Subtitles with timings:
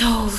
[0.00, 0.30] Soul.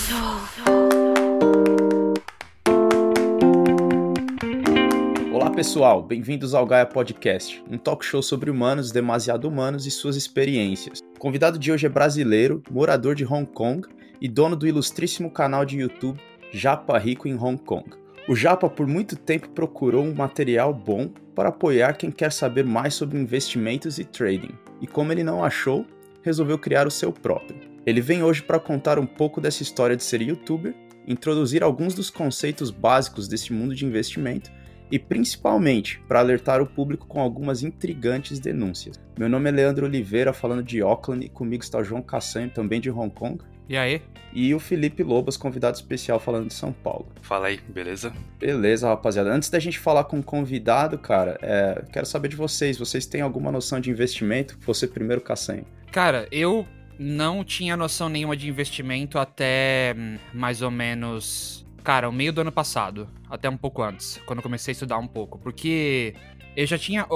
[5.32, 10.16] Olá pessoal, bem-vindos ao Gaia Podcast, um talk show sobre humanos demasiado humanos e suas
[10.16, 10.98] experiências.
[11.16, 13.88] O convidado de hoje é brasileiro, morador de Hong Kong
[14.20, 16.20] e dono do ilustríssimo canal de YouTube
[16.52, 17.86] Japa Rico em Hong Kong.
[18.28, 22.96] O Japa por muito tempo procurou um material bom para apoiar quem quer saber mais
[22.96, 25.86] sobre investimentos e trading, e como ele não achou,
[26.24, 27.71] resolveu criar o seu próprio.
[27.86, 30.76] Ele vem hoje para contar um pouco dessa história de ser youtuber,
[31.08, 34.52] introduzir alguns dos conceitos básicos desse mundo de investimento
[34.92, 39.00] e principalmente para alertar o público com algumas intrigantes denúncias.
[39.18, 42.80] Meu nome é Leandro Oliveira, falando de Auckland, e comigo está o João Cassanho, também
[42.80, 43.44] de Hong Kong.
[43.68, 44.02] E aí?
[44.34, 47.08] E o Felipe Lobas, convidado especial falando de São Paulo.
[47.22, 48.14] Fala aí, beleza?
[48.38, 49.34] Beleza, rapaziada.
[49.34, 52.78] Antes da gente falar com o convidado, cara, é, quero saber de vocês.
[52.78, 54.58] Vocês têm alguma noção de investimento?
[54.66, 55.66] Você primeiro, Cassanho.
[55.90, 56.68] Cara, eu
[57.02, 61.66] não tinha noção nenhuma de investimento até hum, mais ou menos.
[61.84, 63.10] Cara, o meio do ano passado.
[63.28, 65.40] Até um pouco antes, quando comecei a estudar um pouco.
[65.40, 66.14] Porque
[66.56, 67.08] eu já tinha.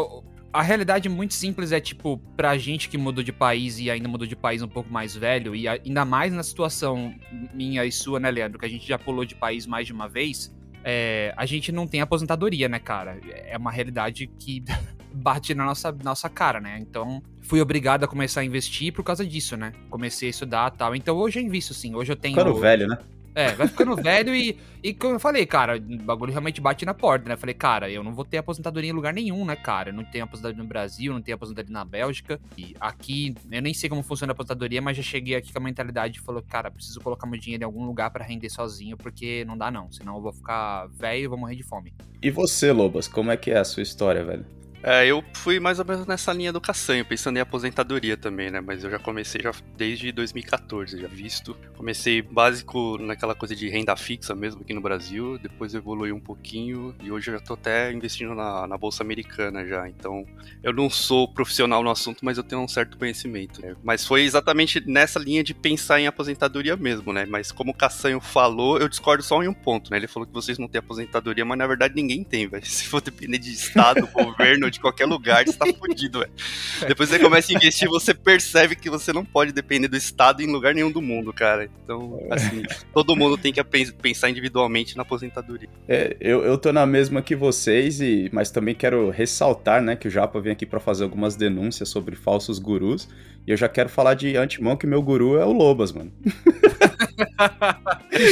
[0.51, 4.25] A realidade muito simples é, tipo, pra gente que mudou de país e ainda mudou
[4.25, 7.13] de país um pouco mais velho, e ainda mais na situação
[7.53, 8.57] minha e sua, né, Leandro?
[8.57, 10.55] Que a gente já pulou de país mais de uma vez.
[10.83, 13.19] É, a gente não tem aposentadoria, né, cara?
[13.29, 14.63] É uma realidade que
[15.13, 16.79] bate na nossa, nossa cara, né?
[16.79, 19.71] Então, fui obrigado a começar a investir por causa disso, né?
[19.89, 20.95] Comecei a estudar e tal.
[20.95, 21.95] Então, hoje eu invisto, sim.
[21.95, 22.35] Hoje eu tenho.
[22.35, 22.97] Ficando velho, né?
[23.35, 26.93] É, vai ficando velho e, e como eu falei, cara, o bagulho realmente bate na
[26.93, 27.35] porta, né?
[27.35, 29.89] falei, cara, eu não vou ter aposentadoria em lugar nenhum, né, cara?
[29.89, 32.39] Eu não tenho aposentadoria no Brasil, não tenho aposentadoria na Bélgica.
[32.57, 35.61] E aqui, eu nem sei como funciona a aposentadoria, mas já cheguei aqui com a
[35.61, 39.43] mentalidade e falou, cara, preciso colocar meu dinheiro em algum lugar para render sozinho, porque
[39.43, 39.91] não dá não.
[39.91, 41.93] Senão eu vou ficar velho e vou morrer de fome.
[42.23, 44.45] E você, Lobas, como é que é a sua história, velho?
[44.87, 48.61] É, eu fui mais ou menos nessa linha do Cassanho, pensando em aposentadoria também, né?
[48.61, 51.57] Mas eu já comecei já desde 2014, já visto.
[51.75, 56.95] Comecei básico naquela coisa de renda fixa mesmo aqui no Brasil, depois evolui um pouquinho
[57.01, 59.89] e hoje eu já tô até investindo na, na Bolsa Americana já.
[59.89, 60.23] Então,
[60.61, 63.63] eu não sou profissional no assunto, mas eu tenho um certo conhecimento.
[63.63, 63.75] Né?
[63.83, 67.25] Mas foi exatamente nessa linha de pensar em aposentadoria mesmo, né?
[67.25, 69.97] Mas como o Cassanho falou, eu discordo só em um ponto, né?
[69.97, 72.63] Ele falou que vocês não têm aposentadoria, mas na verdade ninguém tem, velho.
[72.69, 76.31] Se for depender de estado, governo, de qualquer lugar, você tá fudido, velho.
[76.87, 80.47] Depois você começa a investir, você percebe que você não pode depender do Estado em
[80.47, 81.69] lugar nenhum do mundo, cara.
[81.83, 82.63] Então, assim,
[82.93, 85.69] todo mundo tem que pensar individualmente na aposentadoria.
[85.87, 90.07] É, eu, eu tô na mesma que vocês, e mas também quero ressaltar, né, que
[90.07, 93.07] o Japa vem aqui para fazer algumas denúncias sobre falsos gurus.
[93.47, 96.11] E eu já quero falar de antemão que meu guru é o Lobas, mano.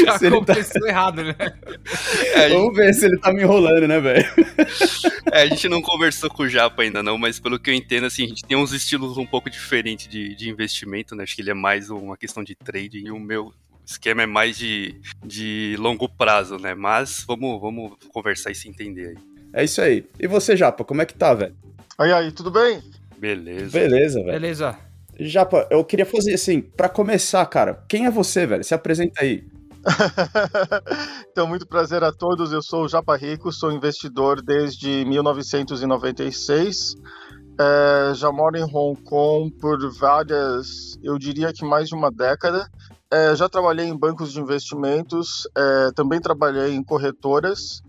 [0.06, 0.88] já se começou tá...
[0.88, 1.36] errado, né?
[2.34, 4.26] É, Vamos ver se ele tá me enrolando, né, velho?
[5.32, 8.06] É, a gente não conversou com o Japa ainda não, mas pelo que eu entendo,
[8.06, 11.24] assim, a gente tem uns estilos um pouco diferentes de, de investimento, né?
[11.24, 13.54] Acho que ele é mais uma questão de trading e o meu
[13.86, 16.74] esquema é mais de, de longo prazo, né?
[16.74, 19.18] Mas vamos, vamos conversar e se entender aí.
[19.54, 20.06] É isso aí.
[20.20, 21.56] E você, Japa, como é que tá, velho?
[21.98, 22.82] Aí, aí, tudo bem?
[23.18, 23.80] Beleza.
[23.80, 24.32] Beleza, velho.
[24.32, 24.78] Beleza.
[25.20, 28.64] Japa, eu queria fazer assim, para começar, cara, quem é você, velho?
[28.64, 29.46] Se apresenta aí.
[31.30, 32.52] então, muito prazer a todos.
[32.52, 36.96] Eu sou o Japa Rico, sou investidor desde 1996.
[37.60, 42.68] É, já moro em Hong Kong por várias, eu diria que mais de uma década.
[43.12, 47.84] É, já trabalhei em bancos de investimentos, é, também trabalhei em corretoras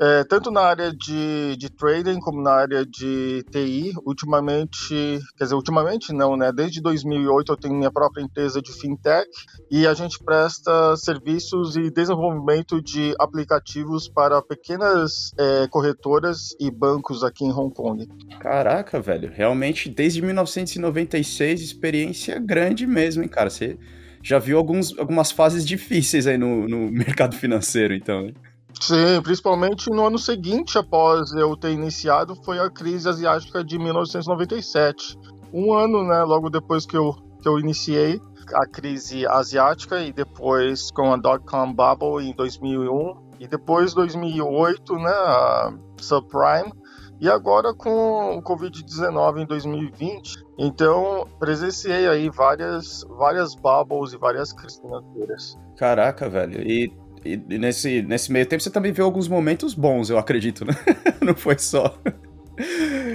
[0.00, 3.92] é, tanto na área de, de trading como na área de TI.
[4.04, 6.52] Ultimamente, quer dizer, ultimamente não, né?
[6.52, 9.28] Desde 2008 eu tenho minha própria empresa de fintech
[9.70, 17.24] e a gente presta serviços e desenvolvimento de aplicativos para pequenas é, corretoras e bancos
[17.24, 18.08] aqui em Hong Kong.
[18.38, 23.50] Caraca, velho, realmente desde 1996 experiência grande mesmo, hein, cara?
[23.50, 23.78] Você
[24.22, 28.26] já viu alguns, algumas fases difíceis aí no, no mercado financeiro, então.
[28.26, 28.34] Hein?
[28.80, 35.18] Sim, principalmente no ano seguinte após eu ter iniciado, foi a crise asiática de 1997.
[35.52, 37.12] Um ano, né, logo depois que eu,
[37.42, 38.20] que eu iniciei
[38.54, 45.10] a crise asiática e depois com a dot-com bubble em 2001 e depois 2008, né,
[45.10, 46.72] a subprime
[47.20, 50.44] e agora com o Covid-19 em 2020.
[50.56, 55.58] Então, presenciei aí várias, várias bubbles e várias crises financeiras.
[55.76, 56.60] Caraca, velho.
[56.60, 56.92] E
[57.24, 60.72] e, nesse, nesse meio tempo você também viu alguns momentos bons, eu acredito, né?
[61.20, 61.98] Não foi só.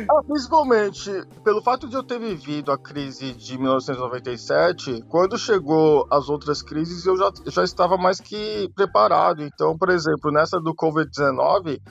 [0.10, 1.12] Ah, principalmente
[1.44, 7.06] pelo fato de eu ter vivido a crise de 1997, quando chegou as outras crises
[7.06, 9.44] eu já, já estava mais que preparado.
[9.44, 11.82] Então, por exemplo, nessa do Covid-19,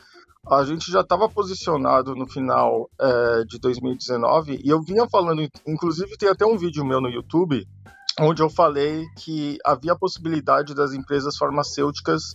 [0.50, 6.16] a gente já estava posicionado no final é, de 2019 e eu vinha falando, inclusive
[6.16, 7.66] tem até um vídeo meu no YouTube
[8.20, 12.34] onde eu falei que havia possibilidade das empresas farmacêuticas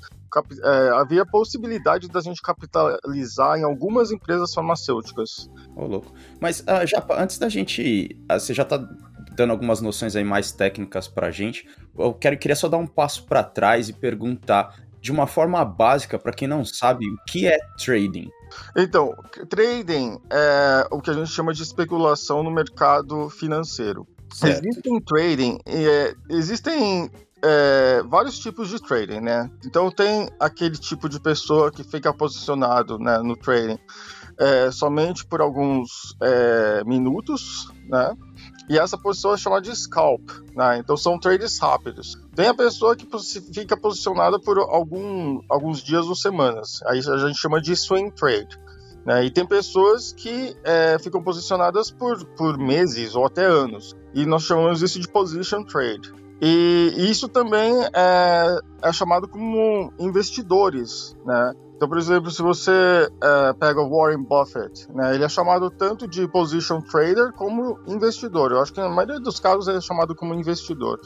[0.64, 5.50] é, havia possibilidade da gente capitalizar em algumas empresas farmacêuticas.
[5.76, 6.14] Ô, oh, louco.
[6.40, 8.18] Mas uh, já antes da gente.
[8.30, 8.78] Uh, você já está
[9.32, 11.68] dando algumas noções aí mais técnicas pra gente.
[11.98, 16.20] Eu quero, queria só dar um passo para trás e perguntar de uma forma básica
[16.20, 18.30] para quem não sabe o que é trading.
[18.76, 19.16] Então,
[19.48, 24.08] trading é o que a gente chama de especulação no mercado financeiro.
[24.50, 27.10] Existem trading, é, existem
[27.44, 29.50] é, vários tipos de trading, né?
[29.66, 33.80] Então tem aquele tipo de pessoa que fica posicionado né, no trading
[34.38, 38.16] é, somente por alguns é, minutos, né?
[38.70, 40.78] E essa posição é chamada de scalp, né?
[40.80, 42.18] Então são trades rápidos.
[42.36, 43.08] Tem a pessoa que
[43.54, 46.82] fica posicionada por algum, alguns dias ou semanas.
[46.86, 48.60] Aí a gente chama de swing trade.
[49.06, 49.24] Né?
[49.24, 53.96] E tem pessoas que é, ficam posicionadas por, por meses ou até anos.
[54.18, 56.12] E nós chamamos isso de position trade.
[56.42, 61.54] E isso também é, é chamado como investidores, né?
[61.76, 62.72] Então, por exemplo, se você
[63.22, 68.52] é, pega o Warren Buffett, né, ele é chamado tanto de position trader como investidor.
[68.52, 71.00] Eu acho que na maioria dos casos ele é chamado como investidor.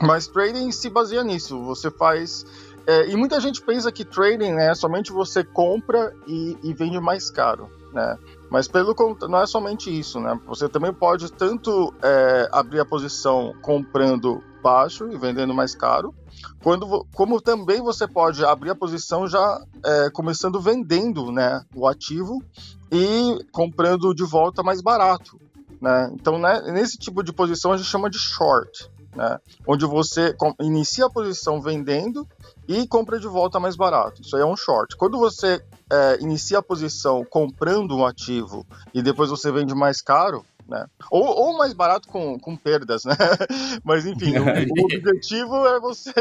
[0.00, 1.62] Mas trading se baseia nisso.
[1.64, 2.46] Você faz.
[2.86, 6.98] É, e muita gente pensa que trading né, é somente você compra e, e vende
[6.98, 7.68] mais caro.
[7.92, 8.16] Né?
[8.52, 8.94] Mas pelo
[9.30, 10.38] não é somente isso, né?
[10.46, 16.14] Você também pode tanto é, abrir a posição comprando baixo e vendendo mais caro,
[16.62, 22.44] quando, como também você pode abrir a posição já é, começando vendendo né, o ativo
[22.90, 25.40] e comprando de volta mais barato.
[25.80, 26.10] Né?
[26.12, 29.38] Então, né, nesse tipo de posição a gente chama de short, né?
[29.66, 32.28] onde você inicia a posição vendendo
[32.68, 34.22] e compra de volta mais barato.
[34.22, 34.96] Isso aí é um short.
[34.96, 40.44] Quando você é, inicia a posição comprando um ativo e depois você vende mais caro,
[40.68, 40.86] né?
[41.10, 43.14] Ou, ou mais barato com, com perdas, né?
[43.84, 46.12] Mas enfim, o, o, objetivo é você,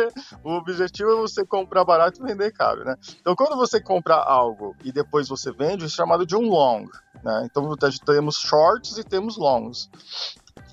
[0.43, 2.95] o objetivo é você comprar barato e vender caro, né?
[3.19, 6.85] Então, quando você compra algo e depois você vende, é chamado de um long,
[7.23, 7.43] né?
[7.45, 9.89] Então, temos shorts e temos longs.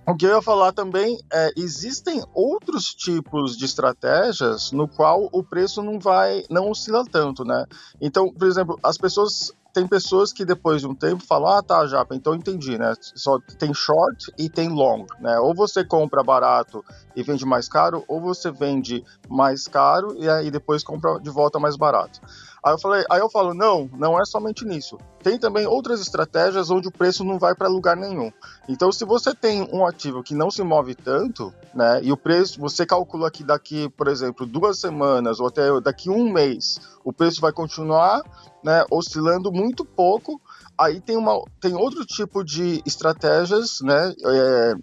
[0.09, 5.45] O que eu ia falar também é existem outros tipos de estratégias no qual o
[5.45, 7.67] preço não vai não oscila tanto, né?
[8.01, 11.87] Então, por exemplo, as pessoas tem pessoas que depois de um tempo falam: "Ah, tá,
[11.87, 12.95] Japa, então entendi, né?
[13.15, 15.39] Só tem short e tem long, né?
[15.41, 16.83] Ou você compra barato
[17.15, 21.59] e vende mais caro, ou você vende mais caro e aí depois compra de volta
[21.59, 22.19] mais barato.
[22.63, 24.99] Aí eu falei, aí eu falo, não, não é somente nisso.
[25.23, 28.33] Tem também outras estratégias onde o preço não vai para lugar nenhum.
[28.69, 32.61] Então, se você tem um ativo que não se move tanto, né, e o preço,
[32.61, 37.41] você calcula que daqui, por exemplo, duas semanas ou até daqui um mês, o preço
[37.41, 38.23] vai continuar,
[38.63, 40.41] né, oscilando muito pouco.
[40.77, 44.75] Aí tem uma, tem outro tipo de estratégias, né, é,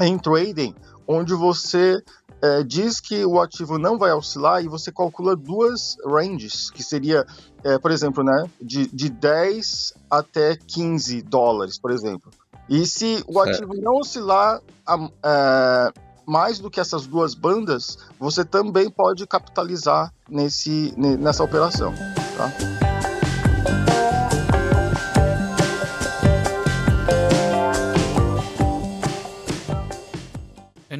[0.00, 0.74] em trading,
[1.06, 2.02] onde você
[2.42, 7.24] é, diz que o ativo não vai oscilar e você calcula duas ranges, que seria,
[7.62, 12.32] é, por exemplo, né, de, de 10 até 15 dólares, por exemplo.
[12.68, 14.60] E se o ativo não oscilar
[15.24, 15.92] é,
[16.26, 21.94] mais do que essas duas bandas, você também pode capitalizar nesse, nessa operação.
[22.36, 22.71] Tá?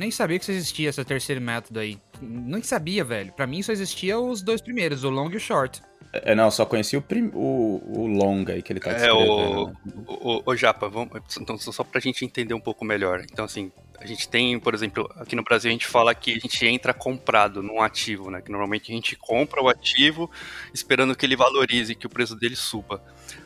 [0.02, 1.96] Nem sabia que existia esse terceiro método aí.
[2.20, 3.32] Nem sabia, velho.
[3.32, 5.80] Para mim só existia os dois primeiros, o long e o short.
[6.12, 9.72] É, não, só conheci o, prim, o, o long aí que ele tá É, o,
[10.06, 11.10] o, o, Japa, vamos,
[11.40, 13.24] então, só pra gente entender um pouco melhor.
[13.32, 16.38] Então, assim, a gente tem, por exemplo, aqui no Brasil a gente fala que a
[16.38, 18.42] gente entra comprado num ativo, né?
[18.42, 20.30] Que normalmente a gente compra o ativo
[20.74, 23.02] esperando que ele valorize, que o preço dele suba.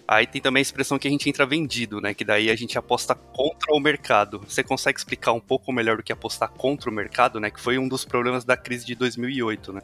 [0.06, 2.14] Aí tem também a expressão que a gente entra vendido, né?
[2.14, 4.40] Que daí a gente aposta contra o mercado.
[4.46, 7.50] Você consegue explicar um pouco melhor do que apostar contra o mercado, né?
[7.50, 9.82] Que foi um dos problemas da crise de 2008, né?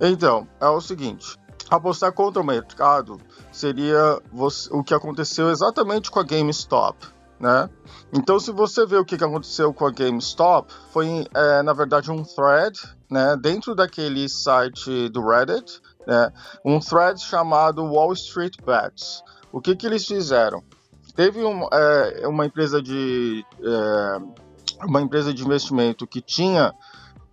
[0.00, 1.36] Então, é o seguinte.
[1.70, 3.18] Apostar contra o mercado
[3.50, 4.18] seria
[4.70, 7.06] o que aconteceu exatamente com a GameStop,
[7.40, 7.70] né?
[8.12, 12.22] Então, se você vê o que aconteceu com a GameStop, foi é, na verdade um
[12.22, 12.78] thread,
[13.10, 16.32] né, dentro daquele site do Reddit, né,
[16.64, 19.22] um thread chamado Wall Street Bets.
[19.52, 20.62] O que, que eles fizeram?
[21.14, 26.72] Teve um, é, uma empresa de é, uma empresa de investimento que tinha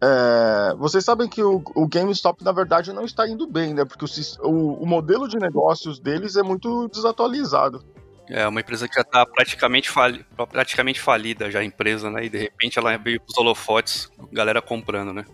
[0.02, 3.84] é, vocês sabem que o, o, GameStop, na verdade, não está indo bem, né?
[3.84, 4.06] Porque
[4.42, 7.84] o, o, modelo de negócios deles é muito desatualizado.
[8.30, 12.26] É uma empresa que já está praticamente, fali, praticamente falida já a empresa, né?
[12.26, 15.26] E de repente ela veio para os holofotes, galera comprando, né?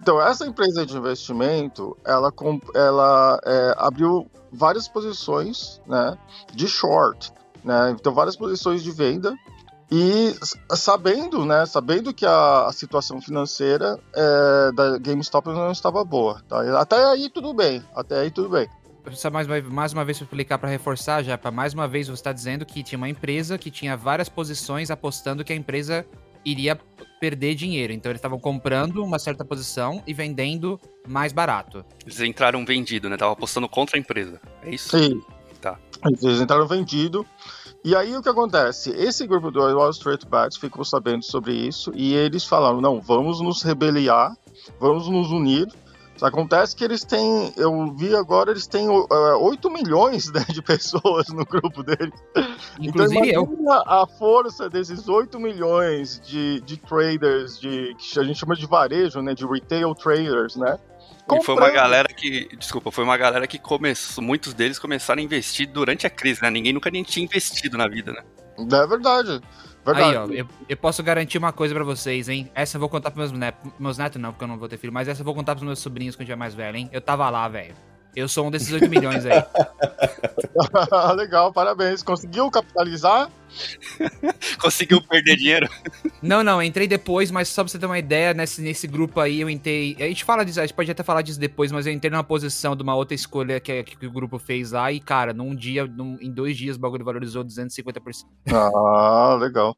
[0.00, 2.32] Então, essa empresa de investimento, ela,
[2.74, 6.16] ela é, abriu várias posições né,
[6.52, 7.90] de short, né?
[7.90, 9.36] Então, várias posições de venda
[9.90, 10.34] E
[10.70, 16.40] sabendo, né, sabendo que a, a situação financeira é, da GameStop não estava boa.
[16.48, 16.80] Tá?
[16.80, 18.68] Até aí tudo bem, até aí tudo bem.
[19.12, 22.14] Só mais, mais uma vez para explicar, para reforçar, já, para mais uma vez você
[22.14, 26.06] está dizendo que tinha uma empresa que tinha várias posições apostando que a empresa
[26.44, 26.78] iria
[27.20, 27.92] perder dinheiro.
[27.92, 31.84] Então eles estavam comprando uma certa posição e vendendo mais barato.
[32.04, 33.16] Eles entraram vendido, né?
[33.16, 34.40] Estavam apostando contra a empresa.
[34.62, 34.98] É isso?
[34.98, 35.22] Sim.
[35.60, 35.78] Tá.
[36.22, 37.26] Eles entraram vendido.
[37.84, 38.90] E aí o que acontece?
[38.90, 43.40] Esse grupo do Wall Street Bets ficou sabendo sobre isso e eles falaram: não, vamos
[43.40, 44.36] nos rebeliar,
[44.78, 45.66] vamos nos unir
[46.22, 50.60] Acontece que eles têm, eu vi agora, eles têm uh, é, 8 milhões né, de
[50.60, 52.12] pessoas no grupo deles.
[52.34, 52.46] Então,
[52.80, 53.72] Inclusive então, eu.
[53.86, 59.20] A força desses 8 milhões de, de traders, de, que a gente chama de varejo,
[59.22, 60.78] né, de retail traders, né?
[61.32, 65.24] E foi uma galera que, desculpa, foi uma galera que começou, muitos deles começaram a
[65.24, 66.50] investir durante a crise, né?
[66.50, 68.22] Ninguém nunca nem tinha investido na vida, né?
[68.58, 69.40] É verdade.
[69.84, 70.10] Verdade.
[70.10, 72.50] Aí, ó, eu, eu, posso garantir uma coisa pra vocês, hein?
[72.54, 73.72] Essa eu vou contar pros meus netos.
[73.78, 75.66] Meus netos não, porque eu não vou ter filho, mas essa eu vou contar pros
[75.66, 76.90] meus sobrinhos quando tiver mais velho, hein?
[76.92, 77.74] Eu tava lá, velho.
[78.14, 79.42] Eu sou um desses 8 milhões aí.
[81.16, 82.02] Legal, parabéns.
[82.02, 83.30] Conseguiu capitalizar?
[84.60, 85.68] Conseguiu perder dinheiro?
[86.22, 89.40] Não, não, entrei depois, mas só pra você ter uma ideia, nesse, nesse grupo aí
[89.40, 89.96] eu entrei.
[89.98, 92.24] A gente fala disso, a gente pode até falar disso depois, mas eu entrei numa
[92.24, 95.86] posição de uma outra escolha que, que o grupo fez lá, e, cara, num dia,
[95.86, 98.24] num, em dois dias o bagulho valorizou 250%.
[98.52, 99.76] Ah, legal.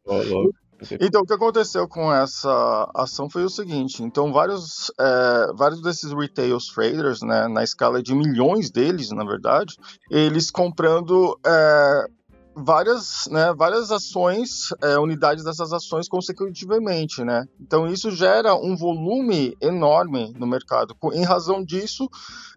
[1.00, 6.12] Então, o que aconteceu com essa ação foi o seguinte: então, vários, é, vários desses
[6.12, 9.76] retail traders, né, na escala de milhões deles, na verdade,
[10.10, 12.06] eles comprando é,
[12.54, 17.46] várias, né, várias ações, é, unidades dessas ações consecutivamente, né?
[17.60, 20.94] Então isso gera um volume enorme no mercado.
[21.12, 22.08] Em razão disso,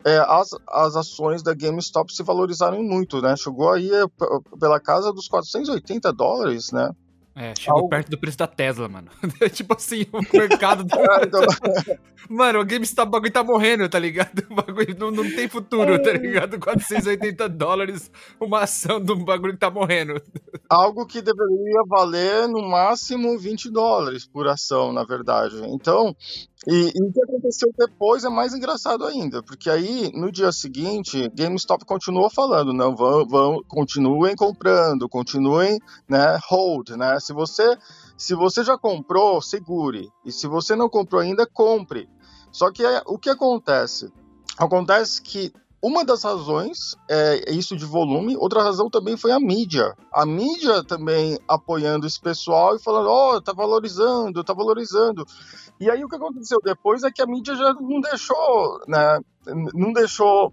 [0.04, 3.36] é, as, as ações da GameStop se valorizaram muito, né?
[3.36, 4.06] Chegou aí é,
[4.60, 6.90] pela casa dos 480 dólares, né?
[7.36, 7.90] É, chegou Algo...
[7.90, 9.10] perto do preço da Tesla, mano.
[9.52, 10.86] tipo assim, o mercado.
[10.86, 10.96] Do...
[10.96, 11.42] É, então...
[12.30, 14.46] mano, o GameStop, bagulho tá morrendo, tá ligado?
[14.50, 16.58] O bagulho não, não tem futuro, tá ligado?
[16.58, 20.22] 480 dólares uma ação de um bagulho que tá morrendo.
[20.70, 25.58] Algo que deveria valer no máximo 20 dólares por ação, na verdade.
[25.66, 26.16] Então,
[26.68, 31.30] e, e, o que aconteceu depois é mais engraçado ainda, porque aí no dia seguinte,
[31.36, 35.80] GameStop continuou falando, não, vão, vão continuem comprando, continuem,
[36.10, 37.20] né, hold, né?
[37.20, 37.78] Se você
[38.18, 42.10] se você já comprou, segure, e se você não comprou ainda, compre.
[42.52, 44.12] Só que é, o que acontece?
[44.58, 45.52] Acontece que
[45.86, 49.94] uma das razões é isso de volume, outra razão também foi a mídia.
[50.12, 55.24] A mídia também apoiando esse pessoal e falando: ó, oh, tá valorizando, tá valorizando.
[55.80, 59.20] E aí o que aconteceu depois é que a mídia já não deixou, né?
[59.76, 60.52] Não deixou.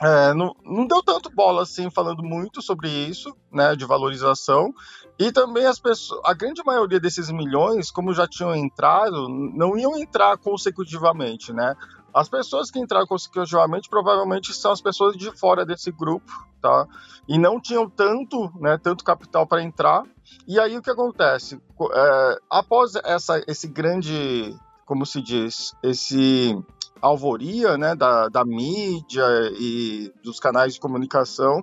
[0.00, 4.72] É, não, não deu tanto bola assim falando muito sobre isso, né, de valorização,
[5.18, 9.98] e também as pessoas, a grande maioria desses milhões, como já tinham entrado, não iam
[9.98, 11.74] entrar consecutivamente, né?
[12.12, 16.86] As pessoas que entraram consecutivamente provavelmente são as pessoas de fora desse grupo, tá?
[17.28, 20.04] E não tinham tanto, né, tanto capital para entrar.
[20.46, 21.60] E aí o que acontece?
[21.92, 26.58] É, após essa, esse grande, como se diz, esse
[27.00, 29.24] alvoria, né, da, da mídia
[29.58, 31.62] e dos canais de comunicação,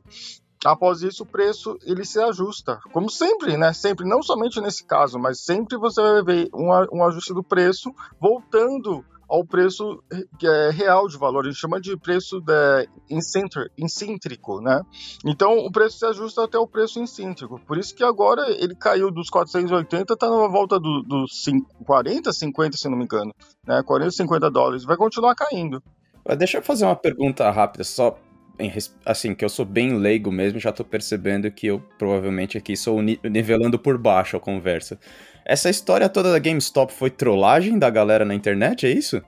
[0.63, 3.73] após isso o preço ele se ajusta, como sempre, né?
[3.73, 7.93] Sempre, não somente nesse caso, mas sempre você vai ver um, um ajuste do preço
[8.19, 10.03] voltando ao preço
[10.39, 11.45] que é real de valor.
[11.45, 12.89] A gente chama de preço de
[13.77, 14.81] incêntrico, né?
[15.25, 17.59] Então o preço se ajusta até o preço incêntrico.
[17.65, 21.25] Por isso que agora ele caiu dos 480, está na volta dos do
[21.85, 23.33] 40, 50, se não me engano,
[23.65, 23.81] né?
[23.83, 24.83] 40, 50 dólares.
[24.83, 25.81] Vai continuar caindo.
[26.37, 28.17] Deixa eu fazer uma pergunta rápida, só
[29.05, 33.01] assim, que eu sou bem leigo mesmo, já tô percebendo que eu provavelmente aqui sou
[33.01, 34.99] nivelando por baixo a conversa.
[35.45, 39.21] Essa história toda da GameStop foi trollagem da galera na internet, é isso?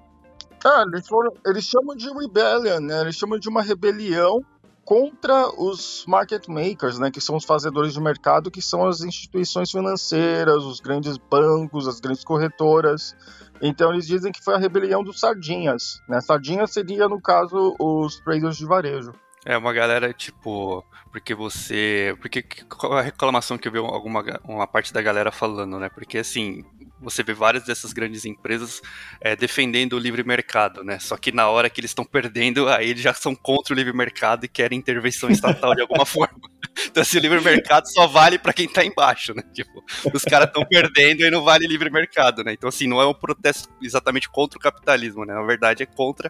[0.65, 3.01] Ah, eles, foram, eles chamam de rebellion, né?
[3.01, 4.41] Eles chamam de uma rebelião
[4.83, 9.69] contra os market makers, né, que são os fazedores de mercado, que são as instituições
[9.69, 13.13] financeiras, os grandes bancos, as grandes corretoras.
[13.61, 16.01] Então eles dizem que foi a rebelião dos sardinhas.
[16.07, 16.21] Né?
[16.21, 19.11] Sardinha seria, no caso, os traders de varejo.
[19.49, 22.13] É, uma galera, tipo, porque você.
[22.19, 25.87] Porque qual a reclamação que eu vi alguma uma parte da galera falando, né?
[25.87, 26.65] Porque assim,
[26.99, 28.81] você vê várias dessas grandes empresas
[29.21, 30.99] é, defendendo o livre mercado, né?
[30.99, 33.93] Só que na hora que eles estão perdendo, aí eles já são contra o livre
[33.93, 36.41] mercado e querem intervenção estatal de alguma forma.
[36.85, 39.43] Então, assim, o livre mercado só vale para quem tá embaixo, né?
[39.53, 39.81] Tipo,
[40.13, 42.51] os caras estão perdendo e não vale livre mercado, né?
[42.51, 45.33] Então, assim, não é um protesto exatamente contra o capitalismo, né?
[45.33, 46.29] Na verdade, é contra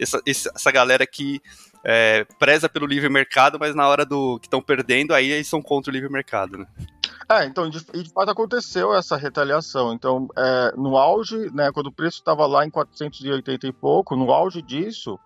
[0.00, 1.40] essa, essa galera que
[1.88, 5.62] é, preza pelo livre mercado, mas na hora do que estão perdendo, aí eles são
[5.62, 6.66] contra o livre mercado, né?
[7.28, 9.92] É, então, de, de fato aconteceu essa retaliação.
[9.92, 14.32] Então, é, no auge, né, quando o preço estava lá em 480 e pouco, no
[14.32, 15.16] auge disso,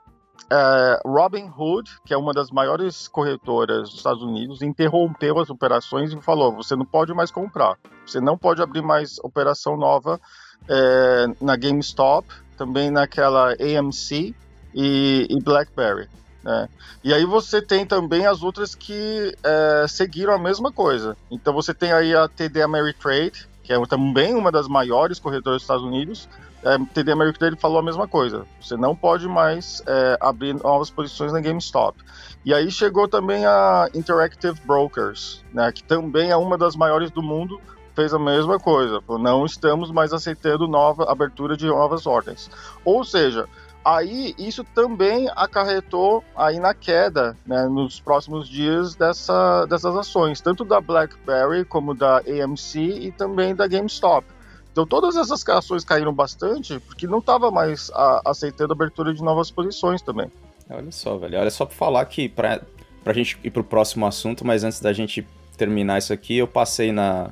[0.52, 6.12] é, Robin Hood, que é uma das maiores corretoras dos Estados Unidos, interrompeu as operações
[6.12, 10.20] e falou: você não pode mais comprar, você não pode abrir mais operação nova
[10.68, 14.34] é, na GameStop, também naquela AMC
[14.74, 16.19] e, e BlackBerry.
[16.42, 16.68] Né?
[17.04, 21.16] E aí você tem também as outras que é, seguiram a mesma coisa.
[21.30, 25.62] Então você tem aí a TD Ameritrade, que é também uma das maiores corretoras dos
[25.62, 26.28] Estados Unidos.
[26.62, 28.46] É, TD Ameritrade falou a mesma coisa.
[28.60, 31.98] Você não pode mais é, abrir novas posições na GameStop.
[32.44, 37.22] E aí chegou também a Interactive Brokers, né, que também é uma das maiores do
[37.22, 37.60] mundo,
[37.94, 39.02] fez a mesma coisa.
[39.08, 42.50] Não estamos mais aceitando nova abertura de novas ordens.
[42.82, 43.46] Ou seja,
[43.84, 50.64] Aí isso também acarretou aí na queda, né, nos próximos dias dessa, dessas ações, tanto
[50.66, 54.26] da BlackBerry como da AMC e também da GameStop.
[54.70, 59.22] Então todas essas ações caíram bastante porque não estava mais a, aceitando a abertura de
[59.22, 60.30] novas posições também.
[60.68, 61.38] Olha só, velho.
[61.38, 62.60] Olha só para falar que para
[63.06, 66.46] a gente ir para o próximo assunto, mas antes da gente terminar isso aqui, eu
[66.46, 67.30] passei na,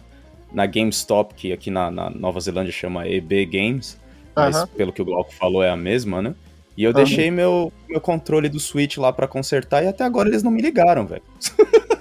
[0.50, 3.99] na GameStop, que aqui na, na Nova Zelândia chama EB Games
[4.38, 4.66] mas uhum.
[4.68, 6.35] pelo que o Glauco falou é a mesma, né?
[6.76, 6.97] E eu uhum.
[6.97, 10.62] deixei meu, meu controle do Switch lá para consertar e até agora eles não me
[10.62, 11.23] ligaram, velho.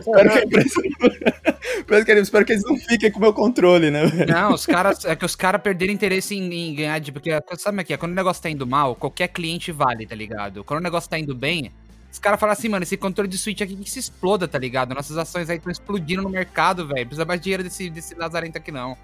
[0.00, 2.20] espero, que empresa...
[2.20, 4.06] espero que eles não fiquem com o meu controle, né?
[4.06, 4.32] Velho?
[4.32, 5.04] Não, os caras.
[5.04, 6.98] É que os caras perderam interesse em, em ganhar.
[6.98, 7.96] De, porque sabe o que é?
[7.96, 10.64] Quando o negócio tá indo mal, qualquer cliente vale, tá ligado?
[10.64, 11.70] Quando o negócio tá indo bem,
[12.12, 14.94] os caras falam assim, mano, esse controle de Switch aqui que se exploda, tá ligado?
[14.94, 17.06] Nossas ações aí estão explodindo no mercado, velho.
[17.06, 18.96] Precisa mais dinheiro desse, desse lazarento aqui, não.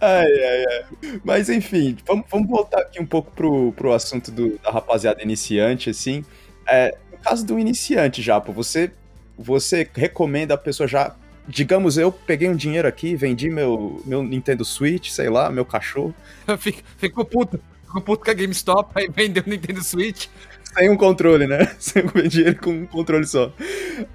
[0.00, 1.20] Ai, ai, ai.
[1.24, 5.90] Mas enfim, vamos, vamos voltar aqui um pouco pro, pro assunto do, da rapaziada iniciante,
[5.90, 6.24] assim.
[6.66, 8.90] É, no caso do iniciante, Japo, você,
[9.38, 11.14] você recomenda a pessoa já.
[11.46, 16.14] Digamos, eu peguei um dinheiro aqui, vendi meu, meu Nintendo Switch, sei lá, meu cachorro.
[16.98, 17.58] Ficou puto.
[17.86, 20.26] Ficou puto com a GameStop, aí vendeu o Nintendo Switch.
[20.76, 21.74] Sem um controle, né?
[21.80, 23.50] Sem um dinheiro com um controle só.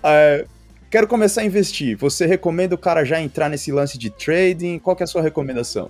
[0.03, 0.45] É,
[0.93, 1.97] Quero começar a investir.
[1.97, 4.77] Você recomenda o cara já entrar nesse lance de trading?
[4.77, 5.89] Qual que é a sua recomendação?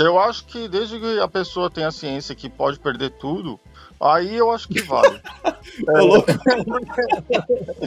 [0.00, 3.60] Eu acho que desde que a pessoa tenha ciência que pode perder tudo,
[4.00, 5.20] aí eu acho que vale.
[5.46, 5.54] é,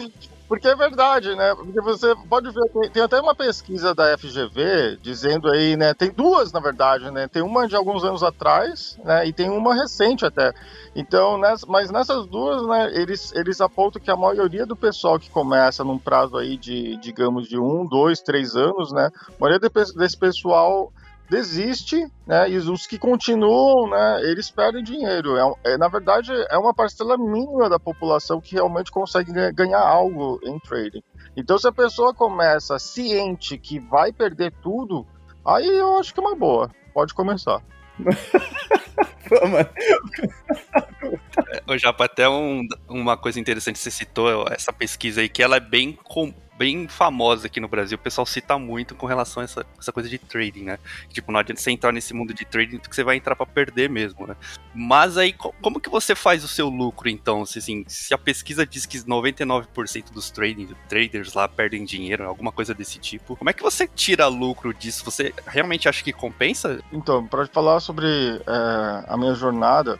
[0.48, 1.54] porque é verdade, né?
[1.54, 5.94] Porque você pode ver, tem, tem, até uma pesquisa da FGV dizendo aí, né?
[5.94, 7.28] Tem duas, na verdade, né?
[7.28, 9.28] Tem uma de alguns anos atrás, né?
[9.28, 10.54] E tem uma recente até.
[10.96, 12.90] Então, nessa, mas nessas duas, né?
[12.94, 17.50] Eles, eles apontam que a maioria do pessoal que começa num prazo aí de, digamos,
[17.50, 19.12] de um, dois, três anos, né?
[19.28, 20.94] A maioria desse pessoal
[21.30, 22.50] desiste, né?
[22.50, 24.22] E os que continuam, né?
[24.24, 25.38] Eles perdem dinheiro.
[25.38, 30.40] É, é, na verdade, é uma parcela mínima da população que realmente consegue ganhar algo
[30.44, 31.04] em trading.
[31.36, 35.06] Então, se a pessoa começa ciente que vai perder tudo,
[35.46, 36.70] aí eu acho que é uma boa.
[36.94, 37.62] Pode começar.
[41.68, 45.60] Ô, Japa, até um, uma coisa interessante, você citou essa pesquisa aí, que ela é
[45.60, 47.98] bem com, bem famosa aqui no Brasil.
[47.98, 50.80] O pessoal cita muito com relação a essa, essa coisa de trading, né?
[51.10, 53.90] Tipo, não adianta você entrar nesse mundo de trading porque você vai entrar para perder
[53.90, 54.36] mesmo, né?
[54.74, 57.46] Mas aí, como que você faz o seu lucro, então?
[57.46, 62.52] Se, assim, se a pesquisa diz que 99% dos trading, traders lá perdem dinheiro, alguma
[62.52, 65.06] coisa desse tipo, como é que você tira lucro disso?
[65.06, 66.80] Você realmente acha que compensa?
[66.92, 70.00] Então, para falar sobre é, a minha jornada,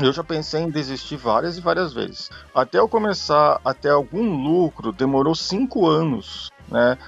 [0.00, 2.30] eu já pensei em desistir várias e várias vezes.
[2.54, 6.98] Até eu começar a ter algum lucro, demorou cinco anos, né?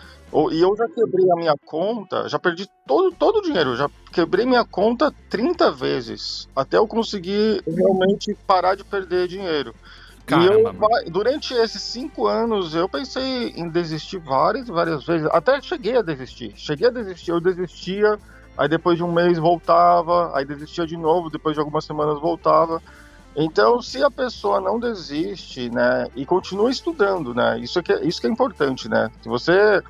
[0.52, 4.44] E eu já quebrei a minha conta, já perdi todo, todo o dinheiro, já quebrei
[4.44, 9.74] minha conta 30 vezes, até eu conseguir realmente parar de perder dinheiro.
[10.26, 15.28] Caramba, e eu, durante esses cinco anos, eu pensei em desistir várias, várias vezes.
[15.30, 16.52] Até cheguei a desistir.
[16.56, 17.30] Cheguei a desistir.
[17.30, 18.18] Eu desistia,
[18.56, 22.82] aí depois de um mês voltava, aí desistia de novo, depois de algumas semanas voltava.
[23.34, 28.20] Então, se a pessoa não desiste, né, e continua estudando, né, isso que é, isso
[28.20, 29.10] que é importante, né.
[29.22, 29.82] Se você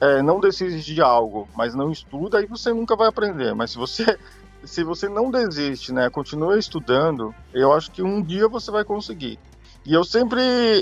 [0.00, 3.54] é, não desiste de algo, mas não estuda, aí você nunca vai aprender.
[3.54, 4.18] Mas se você
[4.64, 9.38] se você não desiste, né, continua estudando, eu acho que um dia você vai conseguir.
[9.84, 10.40] E eu sempre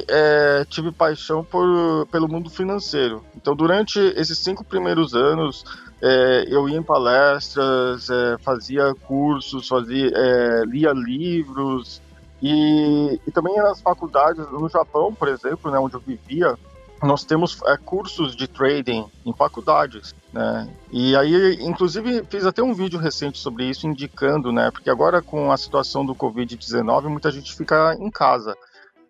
[0.08, 3.24] é, tive paixão por, pelo mundo financeiro.
[3.34, 5.64] Então, durante esses cinco primeiros anos,
[6.02, 12.00] é, eu ia em palestras, é, fazia cursos, fazia, é, lia livros
[12.42, 16.56] e, e, também nas faculdades no Japão, por exemplo, né, onde eu vivia,
[17.02, 20.68] nós temos é, cursos de trading em faculdades, né?
[20.90, 24.70] E aí, inclusive, fiz até um vídeo recente sobre isso, indicando, né?
[24.70, 28.56] Porque agora com a situação do Covid-19, muita gente fica em casa.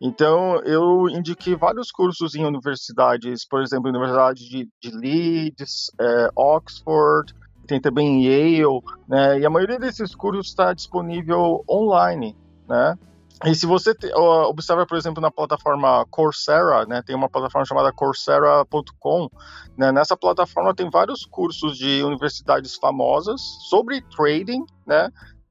[0.00, 7.34] Então, eu indiquei vários cursos em universidades, por exemplo, Universidade de, de Leeds, é, Oxford,
[7.66, 9.38] tem também Yale, né?
[9.38, 12.36] E a maioria desses cursos está disponível online,
[12.68, 12.98] né?
[13.44, 17.90] E se você te, observa, por exemplo, na plataforma Coursera, né, tem uma plataforma chamada
[17.90, 19.30] Coursera.com,
[19.78, 25.08] né, nessa plataforma tem vários cursos de universidades famosas sobre trading, né,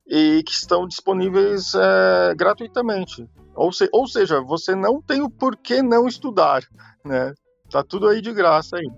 [0.08, 3.28] e que estão disponíveis é, gratuitamente.
[3.60, 6.64] Ou, se, ou seja, você não tem o porquê não estudar,
[7.04, 7.34] né?
[7.70, 8.90] Tá tudo aí de graça aí.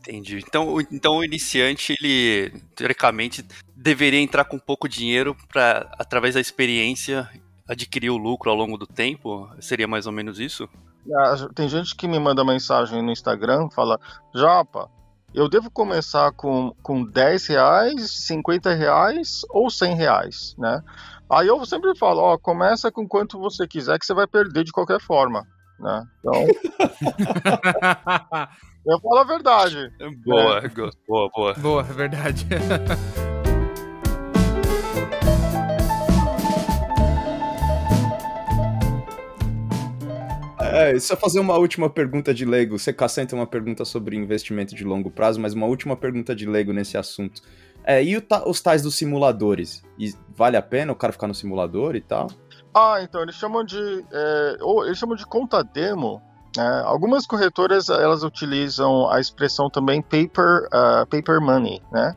[0.00, 0.42] Entendi.
[0.44, 7.30] Então, então o iniciante, ele, teoricamente, deveria entrar com pouco dinheiro para, através da experiência,
[7.68, 9.48] adquirir o lucro ao longo do tempo?
[9.60, 10.68] Seria mais ou menos isso?
[11.16, 14.00] Ah, tem gente que me manda mensagem no Instagram, fala,
[14.34, 14.90] Japa,
[15.32, 20.82] eu devo começar com, com 10 reais, 50 reais ou 100 reais, né?
[21.28, 24.70] Aí eu sempre falo, ó, começa com quanto você quiser que você vai perder de
[24.70, 25.44] qualquer forma,
[25.78, 26.04] né?
[26.20, 26.32] Então...
[28.86, 29.92] eu falo a verdade.
[30.24, 30.70] Boa, né?
[31.08, 31.54] boa, boa.
[31.54, 32.46] Boa, é verdade.
[40.60, 42.78] É, só fazer uma última pergunta de leigo.
[42.78, 46.72] Você, tem uma pergunta sobre investimento de longo prazo, mas uma última pergunta de leigo
[46.72, 47.42] nesse assunto.
[47.86, 49.84] É, e os tais dos simuladores?
[49.96, 52.26] E vale a pena o cara ficar no simulador e tal?
[52.74, 54.04] Ah, então, eles chamam de.
[54.12, 56.20] É, ou eles chamam de conta demo.
[56.58, 62.16] É, algumas corretoras elas utilizam a expressão também paper, uh, paper money, né?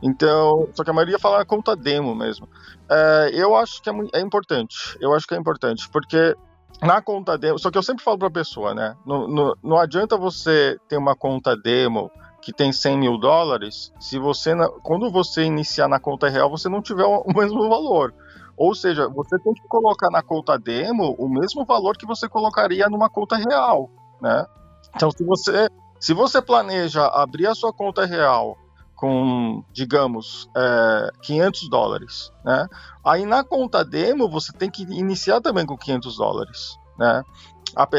[0.00, 2.48] Então, só que a maioria fala conta demo mesmo.
[2.88, 4.96] É, eu acho que é, é importante.
[5.00, 6.36] Eu acho que é importante, porque
[6.80, 8.96] na conta demo, só que eu sempre falo para a pessoa, né?
[9.06, 12.10] Não adianta você ter uma conta demo
[12.42, 14.52] que tem 100 mil dólares se você,
[14.82, 18.12] quando você iniciar na conta real, você não tiver o mesmo valor.
[18.56, 22.88] Ou seja, você tem que colocar na conta demo o mesmo valor que você colocaria
[22.88, 23.88] numa conta real,
[24.20, 24.44] né?
[24.94, 28.58] Então, se você, se você planeja abrir a sua conta real
[28.94, 32.68] com, digamos, é, 500 dólares, né?
[33.04, 37.22] Aí na conta demo você tem que iniciar também com 500 dólares, né?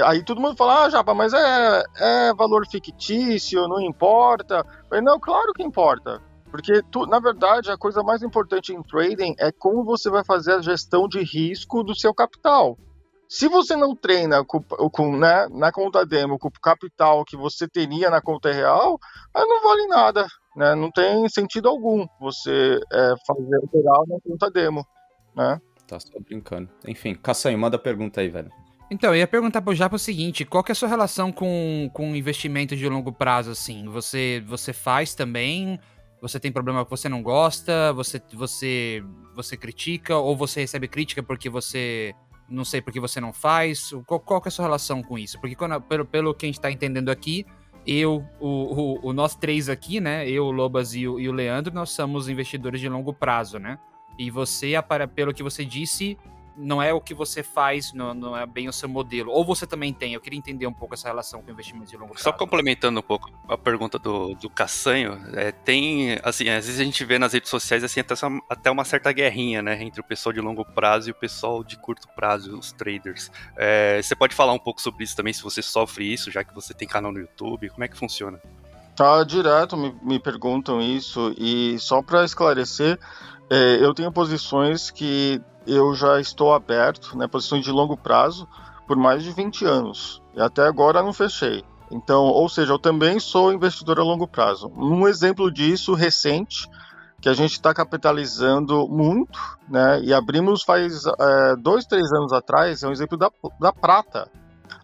[0.06, 4.66] Aí todo mundo fala, ah, Japa, mas é, é valor fictício, não importa.
[4.88, 6.22] falei, não, claro que importa.
[6.52, 10.54] Porque, tu, na verdade, a coisa mais importante em trading é como você vai fazer
[10.54, 12.78] a gestão de risco do seu capital.
[13.28, 17.68] Se você não treina com, com, né, na conta demo com o capital que você
[17.68, 19.00] teria na conta real,
[19.36, 20.28] não vale nada.
[20.56, 20.76] Né?
[20.76, 24.86] Não tem sentido algum você é, fazer operar na conta demo.
[25.36, 25.60] Né?
[25.88, 26.70] Tá só brincando.
[26.88, 28.52] Enfim, Cassanho, manda pergunta aí, velho.
[28.94, 31.90] Então, eu ia perguntar pro Japa o seguinte, qual que é a sua relação com,
[31.92, 33.86] com investimentos de longo prazo, assim?
[33.88, 35.80] Você, você faz também?
[36.22, 37.92] Você tem problema que você não gosta?
[37.94, 39.04] Você, você,
[39.34, 40.16] você critica?
[40.16, 42.14] Ou você recebe crítica porque você
[42.48, 43.90] não sei porque você não faz?
[44.06, 45.42] Qual, qual que é a sua relação com isso?
[45.42, 47.48] Porque quando, pelo, pelo que a gente está entendendo aqui,
[47.88, 50.30] eu, o, o, o, nós três aqui, né?
[50.30, 53.80] Eu, o Lobas e o, e o Leandro, nós somos investidores de longo prazo, né?
[54.20, 54.74] E você,
[55.16, 56.16] pelo que você disse,
[56.56, 59.32] não é o que você faz, não, não, é bem o seu modelo.
[59.32, 60.14] Ou você também tem?
[60.14, 62.24] Eu queria entender um pouco essa relação com investimentos de longo prazo.
[62.24, 66.84] Só complementando um pouco a pergunta do, do Cassanho, é, tem, assim, às vezes a
[66.84, 68.14] gente vê nas redes sociais, assim, até,
[68.50, 71.78] até uma certa guerrinha, né, entre o pessoal de longo prazo e o pessoal de
[71.78, 73.32] curto prazo, os traders.
[73.58, 76.54] É, você pode falar um pouco sobre isso também, se você sofre isso, já que
[76.54, 78.40] você tem canal no YouTube, como é que funciona?
[78.96, 83.00] Tá, direto me, me perguntam isso, e só para esclarecer,
[83.50, 88.48] é, eu tenho posições que eu já estou aberto, né, posições de longo prazo,
[88.88, 90.22] por mais de 20 anos.
[90.36, 91.64] E até agora não fechei.
[91.92, 94.72] Então, ou seja, eu também sou investidor a longo prazo.
[94.76, 96.68] Um exemplo disso recente,
[97.22, 100.02] que a gente está capitalizando muito, né?
[100.02, 104.30] E abrimos faz é, dois, três anos atrás, é um exemplo da, da prata.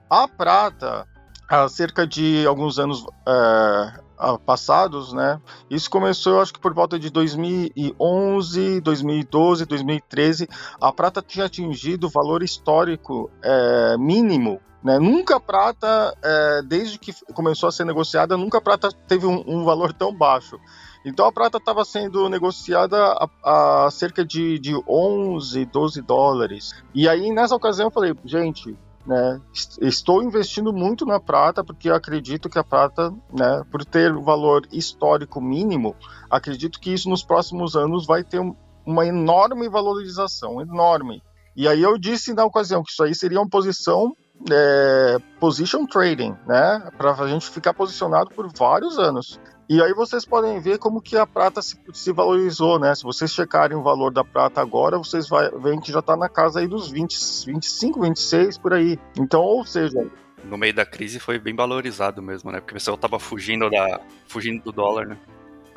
[0.10, 1.06] A prata,
[1.50, 4.00] há cerca de alguns anos é,
[4.46, 5.40] passados, né?
[5.70, 10.48] Isso começou, eu acho que por volta de 2011, 2012, 2013,
[10.82, 14.60] a prata tinha atingido o valor histórico é, mínimo.
[14.84, 14.98] Né?
[14.98, 19.44] Nunca a prata, é, desde que começou a ser negociada, nunca a prata teve um,
[19.46, 20.60] um valor tão baixo.
[21.06, 22.98] Então a prata estava sendo negociada
[23.44, 26.74] a, a cerca de, de 11, 12 dólares.
[26.94, 29.42] E aí, nessa ocasião, eu falei, gente, né?
[29.82, 34.68] Estou investindo muito na prata porque acredito que a prata, né, por ter o valor
[34.72, 35.96] histórico mínimo,
[36.30, 38.40] acredito que isso nos próximos anos vai ter
[38.86, 41.22] uma enorme valorização, enorme.
[41.56, 44.14] E aí eu disse na ocasião que isso aí seria uma posição
[44.50, 49.40] é, position trading, né, para a gente ficar posicionado por vários anos.
[49.70, 52.96] E aí vocês podem ver como que a prata se, se valorizou, né?
[52.96, 56.28] Se vocês checarem o valor da prata agora, vocês vai, veem que já está na
[56.28, 58.98] casa aí dos 20, 25, 26 por aí.
[59.16, 60.10] Então, ou seja,
[60.44, 62.60] no meio da crise foi bem valorizado mesmo, né?
[62.60, 65.18] Porque o pessoal tava fugindo da fugindo do dólar, né?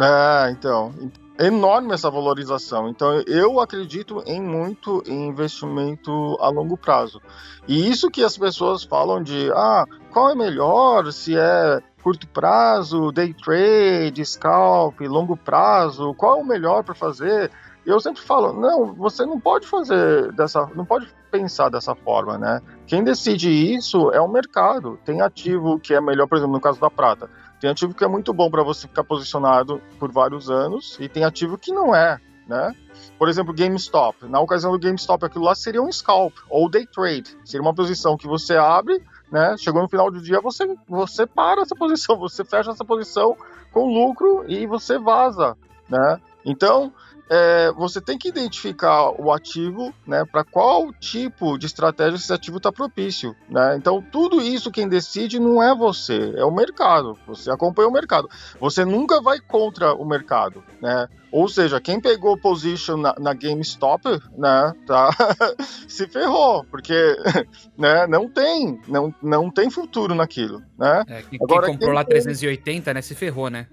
[0.01, 0.93] É, então,
[1.39, 2.89] é enorme essa valorização.
[2.89, 7.21] Então, eu acredito em muito em investimento a longo prazo.
[7.69, 13.13] E isso que as pessoas falam de, ah, qual é melhor, se é curto prazo,
[13.13, 17.51] day trade, scalp, longo prazo, qual é o melhor para fazer?
[17.85, 22.61] Eu sempre falo, não, você não pode fazer dessa, não pode pensar dessa forma, né?
[22.87, 24.99] Quem decide isso é o mercado.
[25.05, 27.29] Tem ativo que é melhor, por exemplo, no caso da prata.
[27.61, 31.25] Tem ativo que é muito bom para você ficar posicionado por vários anos e tem
[31.25, 32.75] ativo que não é, né?
[33.19, 34.27] Por exemplo, GameStop.
[34.29, 37.37] Na ocasião do GameStop, aquilo lá seria um scalp ou day trade.
[37.45, 39.57] Seria uma posição que você abre, né?
[39.57, 43.35] Chegou no final do dia, você você para essa posição, você fecha essa posição
[43.73, 45.57] com lucro e você vaza,
[45.89, 46.21] né?
[46.45, 46.93] Então,
[47.31, 52.59] é, você tem que identificar o ativo, né, para qual tipo de estratégia esse ativo
[52.59, 53.77] está propício, né?
[53.77, 57.19] Então tudo isso quem decide não é você, é o mercado.
[57.27, 58.29] Você acompanha o mercado.
[58.61, 61.09] Você nunca vai contra o mercado, né?
[61.33, 64.07] Ou seja, quem pegou position na, na GameStop,
[64.37, 65.09] né, tá,
[65.89, 66.93] se ferrou, porque,
[67.79, 71.03] né, não tem, não, não tem futuro naquilo, né?
[71.09, 73.67] É, quem, Agora, quem comprou quem lá 380, né, se ferrou, né?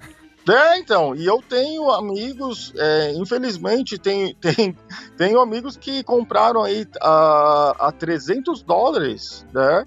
[0.49, 4.35] É, então, e eu tenho amigos, é, infelizmente, tenho,
[5.15, 9.85] tenho, amigos que compraram aí a, a 300 dólares, né?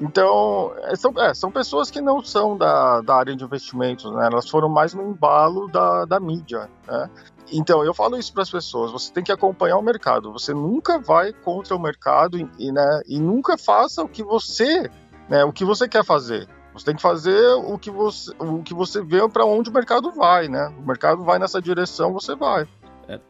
[0.00, 4.26] Então, é, são, é, são pessoas que não são da, da área de investimentos, né?
[4.26, 7.10] Elas foram mais no embalo da, da mídia, né?
[7.52, 10.32] Então, eu falo isso para as pessoas: você tem que acompanhar o mercado.
[10.32, 14.90] Você nunca vai contra o mercado e, né, e nunca faça o que você,
[15.28, 16.48] né, o que você quer fazer.
[16.74, 20.10] Você tem que fazer o que você, o que você vê para onde o mercado
[20.10, 20.74] vai, né?
[20.76, 22.66] O mercado vai nessa direção, você vai.
[23.08, 23.20] É.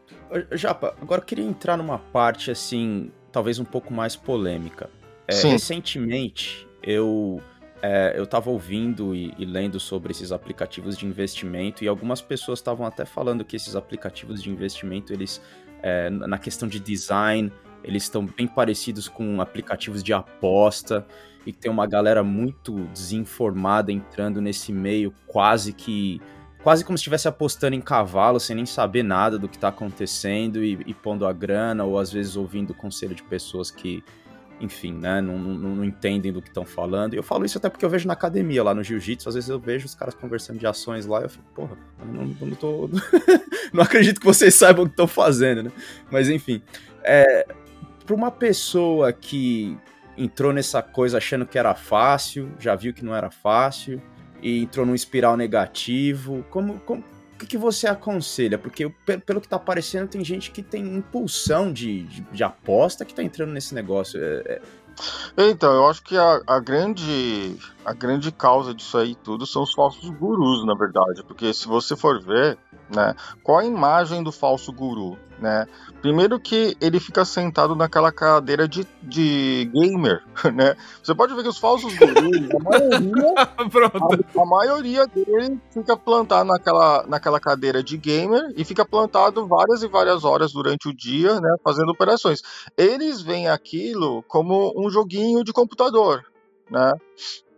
[0.52, 4.88] Japa, agora eu queria entrar numa parte assim, talvez um pouco mais polêmica.
[5.28, 7.40] É, recentemente eu
[7.82, 12.58] é, eu estava ouvindo e, e, lendo sobre esses aplicativos de investimento e algumas pessoas
[12.58, 15.40] estavam até falando que esses aplicativos de investimento eles
[15.82, 17.52] é, na questão de design
[17.84, 21.06] eles estão bem parecidos com aplicativos de aposta
[21.46, 26.20] e tem uma galera muito desinformada entrando nesse meio, quase que.
[26.62, 30.64] Quase como se estivesse apostando em cavalo, sem nem saber nada do que está acontecendo
[30.64, 34.02] e, e, pondo a grana, ou às vezes ouvindo conselho de pessoas que,
[34.58, 37.12] enfim, né, não, não, não entendem do que estão falando.
[37.12, 39.50] E eu falo isso até porque eu vejo na academia, lá no jiu-jitsu, às vezes
[39.50, 42.56] eu vejo os caras conversando de ações lá e eu fico, porra, eu não, não,
[42.56, 42.88] tô,
[43.70, 45.72] não acredito que vocês saibam o que estão fazendo, né?
[46.10, 46.62] Mas enfim,
[47.02, 47.46] é,
[48.04, 49.76] para uma pessoa que
[50.16, 54.00] entrou nessa coisa achando que era fácil, já viu que não era fácil,
[54.42, 56.44] e entrou num espiral negativo.
[56.50, 57.02] Como, como
[57.34, 58.58] o que, que você aconselha?
[58.58, 58.88] Porque
[59.26, 63.22] pelo que tá aparecendo, tem gente que tem impulsão de, de, de aposta que tá
[63.22, 64.22] entrando nesse negócio.
[64.22, 64.60] É,
[65.36, 65.50] é...
[65.50, 69.74] Então, eu acho que a, a, grande, a grande causa disso aí tudo são os
[69.74, 71.24] falsos gurus, na verdade.
[71.24, 72.56] Porque se você for ver,
[72.88, 75.18] né, qual a imagem do falso guru?
[75.38, 75.66] Né?
[76.00, 80.22] Primeiro que ele fica sentado naquela cadeira de, de gamer,
[80.54, 80.76] né?
[81.02, 83.34] Você pode ver que os falsos gurus, a maioria,
[84.38, 89.82] a, a, maioria dele fica plantado naquela, naquela cadeira de gamer e fica plantado várias
[89.82, 91.56] e várias horas durante o dia, né?
[91.64, 92.40] Fazendo operações.
[92.76, 96.24] Eles veem aquilo como um joguinho de computador,
[96.70, 96.92] né?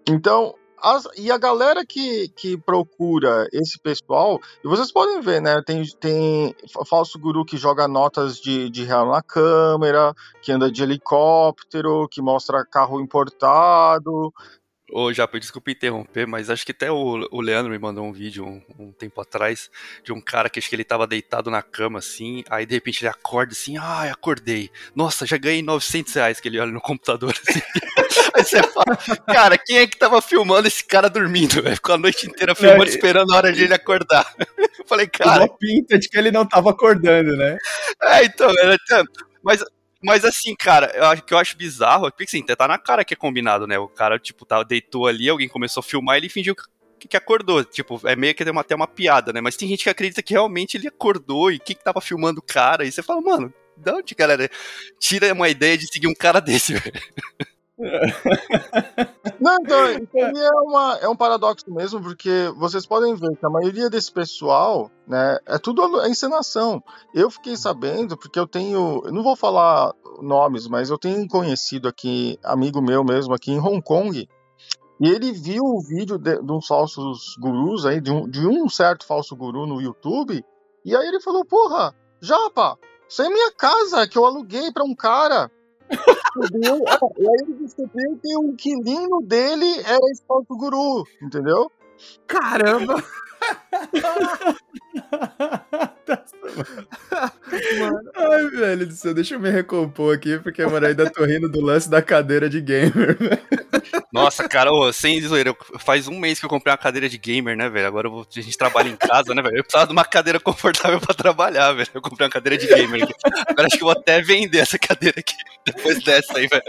[0.09, 5.63] Então, as, e a galera que, que procura esse pessoal, e vocês podem ver, né?
[5.65, 6.55] Tem, tem
[6.89, 12.21] falso guru que joga notas de, de real na câmera, que anda de helicóptero, que
[12.23, 14.33] mostra carro importado,
[14.93, 18.47] Ô, Japa, desculpa interromper, mas acho que até o, o Leandro me mandou um vídeo
[18.47, 19.69] um, um, tempo atrás
[20.05, 23.03] de um cara que acho que ele tava deitado na cama, assim, aí de repente
[23.03, 24.71] ele acorda assim, ai, acordei.
[24.95, 27.61] Nossa, já ganhei 900 reais que ele olha no computador, assim.
[28.33, 28.97] aí você fala,
[29.27, 31.75] cara, quem é que tava filmando esse cara dormindo, velho?
[31.75, 34.33] Ficou a noite inteira filmando, é, esperando a hora de ele acordar.
[34.79, 35.41] Eu falei, cara...
[35.41, 37.59] Uma pinta de que ele não tava acordando, né?
[38.03, 39.27] É, então, era tanto...
[39.43, 39.63] Mas
[40.03, 43.15] mas assim, cara, eu acho que eu acho bizarro, porque assim, tá na cara que
[43.15, 43.79] é combinado, né?
[43.79, 46.55] O cara, tipo, tá, deitou ali, alguém começou a filmar, ele fingiu
[46.99, 47.65] que, que acordou.
[47.65, 49.41] Tipo, é meio que tem até uma piada, né?
[49.41, 52.85] Mas tem gente que acredita que realmente ele acordou e que tava filmando o cara.
[52.85, 54.51] E você fala, mano, de onde, galera?
[54.99, 57.03] Tira uma ideia de seguir um cara desse, velho.
[59.41, 63.51] Não, então, isso é, uma, é um paradoxo mesmo, porque vocês podem ver que a
[63.51, 66.83] maioria desse pessoal, né, é tudo a encenação.
[67.15, 71.87] Eu fiquei sabendo, porque eu tenho, eu não vou falar nomes, mas eu tenho conhecido
[71.87, 74.27] aqui, amigo meu mesmo, aqui em Hong Kong,
[74.99, 78.67] E ele viu o vídeo de, de uns falsos gurus aí, de um, de um
[78.69, 80.43] certo falso guru no YouTube,
[80.85, 84.95] e aí ele falou, porra, Japa, isso é minha casa que eu aluguei para um
[84.95, 85.51] cara.
[85.91, 91.71] É, e aí ele descobriu que o inquilino dele era esse falso guru, entendeu?
[92.27, 93.03] Caramba!
[97.79, 98.01] mano.
[98.15, 101.61] Ai, velho do céu, deixa eu me recompor aqui, porque, mano, ainda tô rindo do
[101.61, 103.17] lance da cadeira de gamer,
[104.13, 107.57] Nossa, cara, ô, sem zoeira, faz um mês que eu comprei uma cadeira de gamer,
[107.57, 107.87] né, velho?
[107.87, 109.59] Agora vou, a gente trabalha em casa, né, velho?
[109.59, 111.89] Eu precisava de uma cadeira confortável pra trabalhar, velho.
[111.93, 113.15] Eu comprei uma cadeira de gamer aqui.
[113.49, 115.35] Agora acho que eu vou até vender essa cadeira aqui,
[115.67, 116.63] depois dessa aí, velho.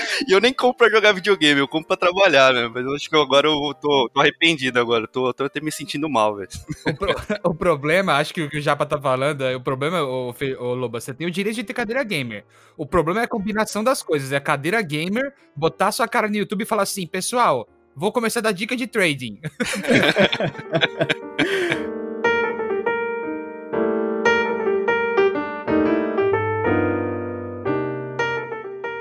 [0.28, 2.70] E eu nem compro pra jogar videogame, eu compro pra trabalhar, né?
[2.72, 5.06] Mas eu acho que agora eu tô, tô arrependido agora.
[5.06, 6.50] Tô, tô até me sentindo mal, velho.
[6.90, 10.34] O, pro, o, problema, acho que o que o Japa tá falando, o problema, o,
[10.58, 12.44] o Loba, você tem o direito de ter cadeira gamer.
[12.76, 14.32] O problema é a combinação das coisas.
[14.32, 18.44] É cadeira gamer, botar sua cara no YouTube e falar assim, pessoal, vou começar a
[18.44, 19.40] dar dica de trading.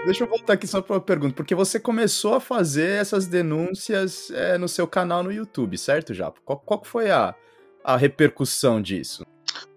[0.10, 4.32] Deixa eu voltar aqui só para uma pergunta, porque você começou a fazer essas denúncias
[4.32, 6.42] é, no seu canal no YouTube, certo, Japo?
[6.44, 7.36] Qual, qual foi a,
[7.84, 9.24] a repercussão disso?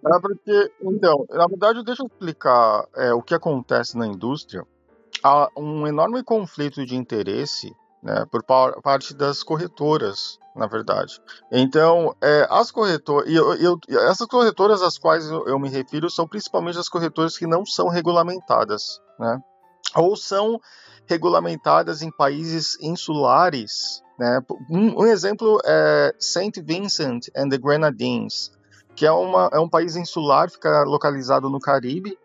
[0.06, 4.66] É porque, então, na verdade, deixa eu explicar é, o que acontece na indústria.
[5.22, 7.70] Há um enorme conflito de interesse
[8.02, 11.20] né, por parte das corretoras, na verdade.
[11.52, 16.08] Então, é, as corretoras, e eu, eu, essas corretoras às quais eu, eu me refiro
[16.08, 19.38] são principalmente as corretoras que não são regulamentadas, né?
[19.94, 20.60] Ou são
[21.06, 24.02] regulamentadas em países insulares.
[24.18, 24.40] Né?
[24.70, 28.52] Um, um, exemplo é Saint Vincent and the Grenadines,
[28.94, 32.16] que é, uma, é um país insular, fica localizado no Caribe,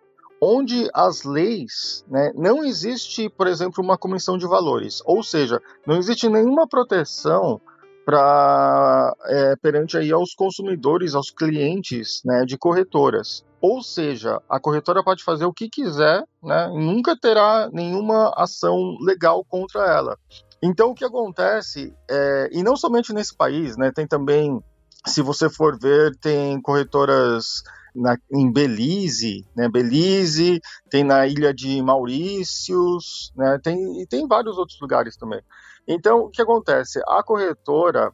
[0.42, 5.98] onde as leis, né, não existe, por exemplo, uma comissão de valores, ou seja, não
[5.98, 7.60] existe nenhuma proteção
[8.08, 13.44] para é, perante aí aos consumidores, aos clientes né, de corretoras.
[13.60, 19.44] Ou seja, a corretora pode fazer o que quiser, né, nunca terá nenhuma ação legal
[19.44, 20.18] contra ela.
[20.64, 24.58] Então, o que acontece, é, e não somente nesse país, né, tem também,
[25.06, 27.62] se você for ver, tem corretoras
[27.94, 34.58] na, em Belize, né, Belize, tem na ilha de Maurícios, né, tem, e tem vários
[34.58, 35.42] outros lugares também.
[35.88, 37.02] Então, o que acontece?
[37.08, 38.12] A corretora,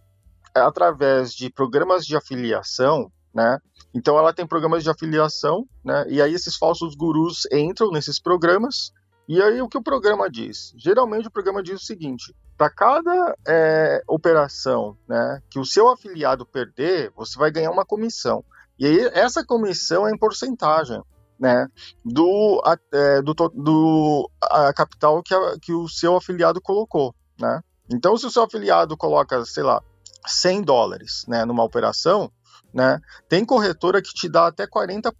[0.53, 3.57] através de programas de afiliação, né?
[3.93, 6.05] Então, ela tem programas de afiliação, né?
[6.07, 8.91] E aí esses falsos gurus entram nesses programas.
[9.27, 10.73] E aí o que o programa diz?
[10.77, 16.45] Geralmente o programa diz o seguinte: para cada é, operação, né, que o seu afiliado
[16.45, 18.43] perder, você vai ganhar uma comissão.
[18.77, 21.01] E aí essa comissão é em porcentagem.
[21.39, 21.67] Né,
[22.05, 22.61] do,
[22.93, 27.61] é, do, do a capital que, a, que o seu afiliado colocou né?
[27.91, 29.81] Então, se o seu afiliado coloca, sei lá,
[30.25, 32.31] 100 dólares né, numa operação,
[32.73, 35.11] né, tem corretora que te dá até 40%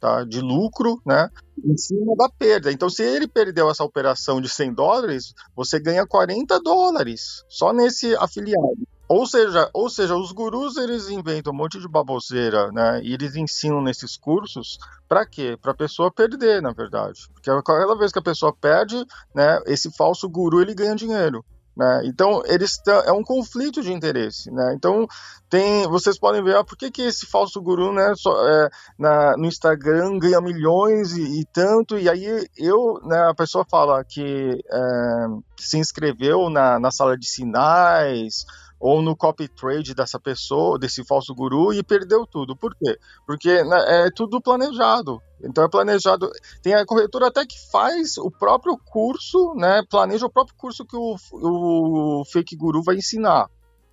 [0.00, 1.28] tá, de lucro né,
[1.64, 2.70] em cima da perda.
[2.70, 8.14] Então, se ele perdeu essa operação de 100 dólares, você ganha 40 dólares só nesse
[8.16, 8.86] afiliado.
[9.08, 13.00] Ou seja, ou seja, os gurus eles inventam um monte de baboseira, né?
[13.04, 15.56] E eles ensinam nesses cursos para quê?
[15.60, 17.28] Para a pessoa perder, na verdade.
[17.32, 18.96] Porque cada vez que a pessoa perde,
[19.32, 21.44] né, esse falso guru ele ganha dinheiro.
[21.76, 22.02] Né?
[22.06, 24.72] Então eles é um conflito de interesse, né?
[24.74, 25.06] Então
[25.50, 29.36] tem, vocês podem ver, ah, por que, que esse falso guru, né, só, é, na,
[29.36, 34.58] no Instagram ganha milhões e, e, tanto, e aí eu, né, a pessoa fala que
[34.72, 35.26] é,
[35.58, 38.46] se inscreveu na, na sala de sinais
[38.78, 42.56] ou no copy trade dessa pessoa, desse falso guru e perdeu tudo.
[42.56, 42.98] Por quê?
[43.26, 45.20] Porque né, é tudo planejado.
[45.42, 46.30] Então é planejado.
[46.62, 49.82] Tem a corretora até que faz o próprio curso, né?
[49.90, 53.48] Planeja o próprio curso que o, o fake guru vai ensinar.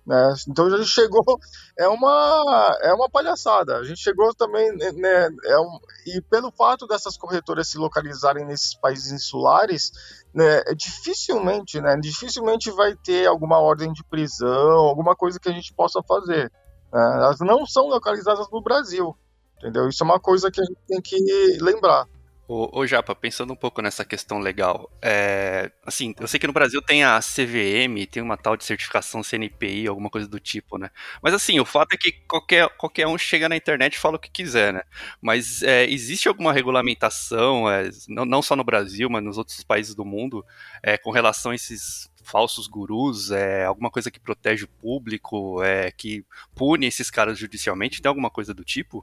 [0.06, 0.34] Né?
[0.48, 1.24] Então a gente chegou,
[1.78, 3.76] é uma, é uma palhaçada.
[3.76, 8.44] A gente chegou também, né, né, é um, e pelo fato dessas corretoras se localizarem
[8.44, 9.90] nesses países insulares,
[10.34, 15.72] né, dificilmente, né, dificilmente vai ter alguma ordem de prisão, alguma coisa que a gente
[15.72, 16.52] possa fazer.
[16.92, 17.14] Né?
[17.16, 19.16] Elas não são localizadas no Brasil,
[19.56, 19.88] entendeu?
[19.88, 22.06] Isso é uma coisa que a gente tem que lembrar.
[22.46, 26.52] Ô, ô Japa, pensando um pouco nessa questão legal, é, assim, eu sei que no
[26.52, 30.90] Brasil tem a CVM, tem uma tal de certificação CNPI, alguma coisa do tipo, né?
[31.22, 34.18] Mas assim, o fato é que qualquer, qualquer um chega na internet e fala o
[34.18, 34.82] que quiser, né?
[35.22, 39.94] Mas é, existe alguma regulamentação, é, não, não só no Brasil, mas nos outros países
[39.94, 40.44] do mundo,
[40.82, 45.90] é, com relação a esses falsos gurus, é, alguma coisa que protege o público, é,
[45.90, 46.24] que
[46.54, 48.02] pune esses caras judicialmente?
[48.02, 49.02] Tem alguma coisa do tipo?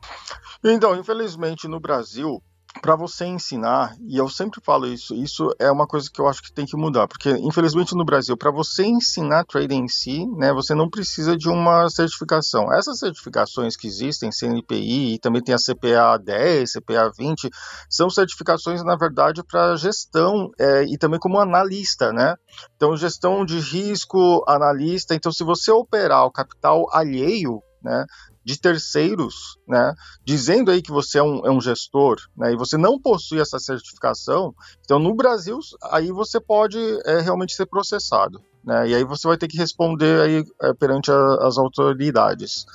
[0.64, 2.44] Então, infelizmente, no Brasil,
[2.82, 6.42] para você ensinar, e eu sempre falo isso, isso é uma coisa que eu acho
[6.42, 10.54] que tem que mudar, porque infelizmente no Brasil, para você ensinar trading em si, né,
[10.54, 12.72] você não precisa de uma certificação.
[12.72, 17.50] Essas certificações que existem, CNPI, e também tem a CPA 10, CPA 20,
[17.90, 22.36] são certificações, na verdade, para gestão é, e também como analista, né?
[22.76, 25.16] Então, gestão de risco, analista.
[25.16, 28.06] Então, se você operar o capital alheio, né,
[28.44, 29.94] de terceiros, né,
[30.26, 33.60] dizendo aí que você é um, é um gestor, né, e você não possui essa
[33.60, 35.60] certificação, então no Brasil
[35.92, 40.22] aí você pode é, realmente ser processado, né, e aí você vai ter que responder
[40.22, 42.66] aí é, perante a, as autoridades.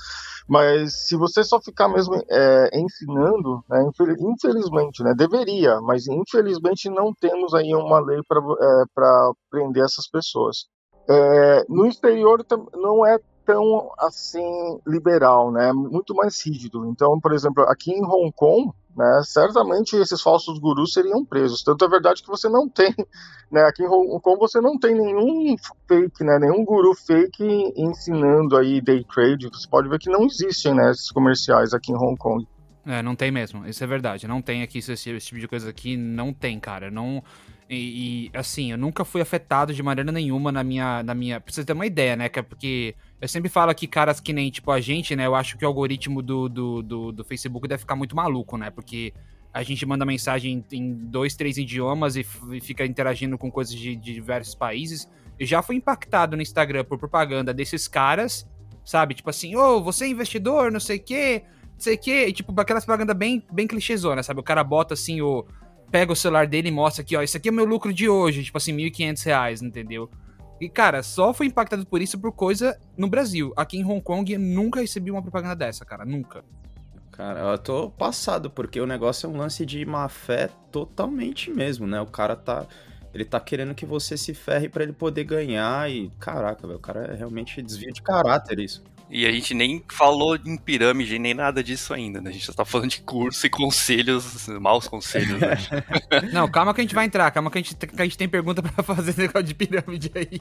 [0.48, 3.84] Mas se você só ficar mesmo é, ensinando, né,
[4.20, 10.66] infelizmente, né, deveria, mas infelizmente não temos aí uma lei para é, prender essas pessoas.
[11.08, 12.44] É, no exterior
[12.74, 15.72] não é tão assim liberal, né?
[15.72, 16.84] Muito mais rígido.
[16.86, 21.62] Então, por exemplo, aqui em Hong Kong, né, certamente esses falsos gurus seriam presos.
[21.62, 22.92] Tanto é verdade que você não tem,
[23.50, 25.54] né, aqui em Hong Kong você não tem nenhum
[25.86, 29.48] fake, né, nenhum guru fake ensinando aí day trade.
[29.52, 32.46] Você pode ver que não existem, né, esses comerciais aqui em Hong Kong.
[32.86, 33.66] É, não tem mesmo.
[33.66, 34.28] Isso é verdade.
[34.28, 36.88] Não tem aqui esse, esse tipo de coisa aqui, não tem, cara.
[36.88, 37.22] Não
[37.68, 41.02] e, e, assim, eu nunca fui afetado de maneira nenhuma na minha.
[41.02, 42.30] Na minha pra você ter uma ideia, né?
[42.32, 45.26] É porque eu sempre falo que caras que nem, tipo, a gente, né?
[45.26, 48.70] Eu acho que o algoritmo do, do, do, do Facebook deve ficar muito maluco, né?
[48.70, 49.12] Porque
[49.52, 53.96] a gente manda mensagem em dois, três idiomas e, e fica interagindo com coisas de,
[53.96, 55.08] de diversos países.
[55.38, 58.48] Eu já fui impactado no Instagram por propaganda desses caras,
[58.84, 59.14] sabe?
[59.14, 61.42] Tipo assim, ô, oh, você é investidor, não sei o quê,
[61.72, 62.26] não sei o quê.
[62.28, 64.38] E, tipo, aquelas propaganda bem, bem clichêzona, sabe?
[64.38, 65.44] O cara bota assim o
[65.90, 68.08] pega o celular dele e mostra aqui, ó, esse aqui é o meu lucro de
[68.08, 70.10] hoje, tipo assim, 1.500 reais, entendeu?
[70.60, 73.52] E, cara, só foi impactado por isso por coisa no Brasil.
[73.56, 76.42] Aqui em Hong Kong, nunca recebi uma propaganda dessa, cara, nunca.
[77.12, 81.86] Cara, eu tô passado, porque o negócio é um lance de má fé totalmente mesmo,
[81.86, 82.00] né?
[82.00, 82.66] O cara tá.
[83.14, 86.10] Ele tá querendo que você se ferre para ele poder ganhar e.
[86.18, 88.84] Caraca, velho, o cara é realmente desvio de caráter isso.
[89.08, 92.30] E a gente nem falou em pirâmide, nem nada disso ainda, né?
[92.30, 95.56] A gente só tá falando de curso e conselhos, maus conselhos, né?
[96.32, 98.28] Não, calma que a gente vai entrar, calma que a gente, que a gente tem
[98.28, 100.40] pergunta para fazer negócio de pirâmide aí.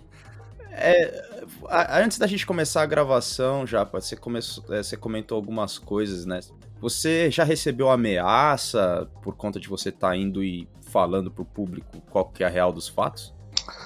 [0.72, 1.45] É,
[2.03, 6.39] antes da gente começar a gravação, já você, começou, é, você comentou algumas coisas, né?
[6.82, 12.01] Você já recebeu ameaça por conta de você estar tá indo e falando pro público
[12.09, 13.34] qual que é a real dos fatos?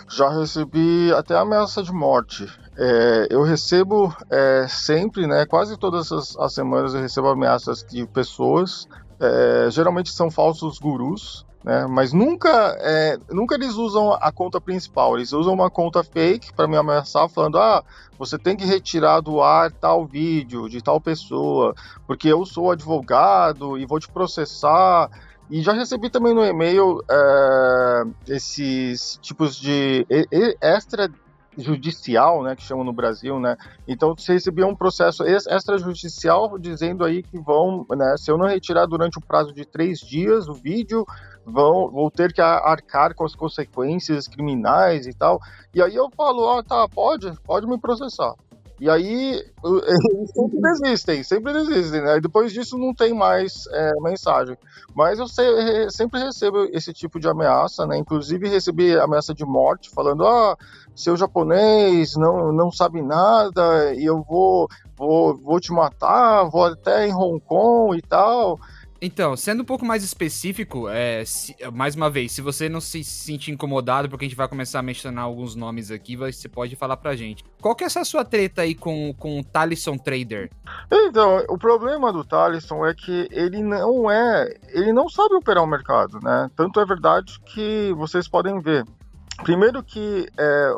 [0.09, 2.47] Já recebi até ameaça de morte.
[2.77, 8.07] É, eu recebo é, sempre, né, quase todas as, as, semanas eu recebo ameaças de
[8.07, 8.88] pessoas,
[9.19, 12.49] é, geralmente são falsos gurus, né, mas nunca,
[12.80, 17.27] é, nunca eles usam a conta principal, eles usam uma conta fake para me ameaçar,
[17.27, 17.84] falando: ah,
[18.17, 21.75] você tem que retirar do ar tal vídeo de tal pessoa,
[22.07, 25.09] porque eu sou advogado e vou te processar.
[25.49, 30.05] E já recebi também no e-mail é, esses tipos de
[30.61, 31.09] extra
[31.57, 33.57] judicial, né, que chamam no Brasil, né?
[33.87, 38.85] Então você recebia um processo extrajudicial dizendo aí que vão, né, se eu não retirar
[38.85, 41.05] durante o prazo de três dias o vídeo,
[41.45, 45.39] vão, vou ter que arcar com as consequências criminais e tal.
[45.73, 48.35] E aí eu falo, ah, tá, pode, pode me processar.
[48.80, 52.19] E aí eles sempre desistem, sempre desistem, né?
[52.19, 54.57] depois disso não tem mais é, mensagem.
[54.95, 57.97] Mas eu sempre recebo esse tipo de ameaça, né?
[57.97, 60.57] Inclusive recebi ameaça de morte, falando, ah,
[60.95, 64.67] seu japonês não, não sabe nada e eu vou,
[64.97, 68.59] vou, vou te matar, vou até em Hong Kong e tal.
[69.01, 73.03] Então, sendo um pouco mais específico, é, se, mais uma vez, se você não se
[73.03, 76.97] sentir incomodado, porque a gente vai começar a mencionar alguns nomes aqui, você pode falar
[76.97, 77.43] pra gente.
[77.61, 80.49] Qual que é essa sua treta aí com, com o Talisson Trader?
[80.91, 84.53] Então, o problema do Talisson é que ele não é.
[84.69, 86.49] Ele não sabe operar o mercado, né?
[86.55, 88.85] Tanto é verdade que vocês podem ver.
[89.43, 90.73] Primeiro que é,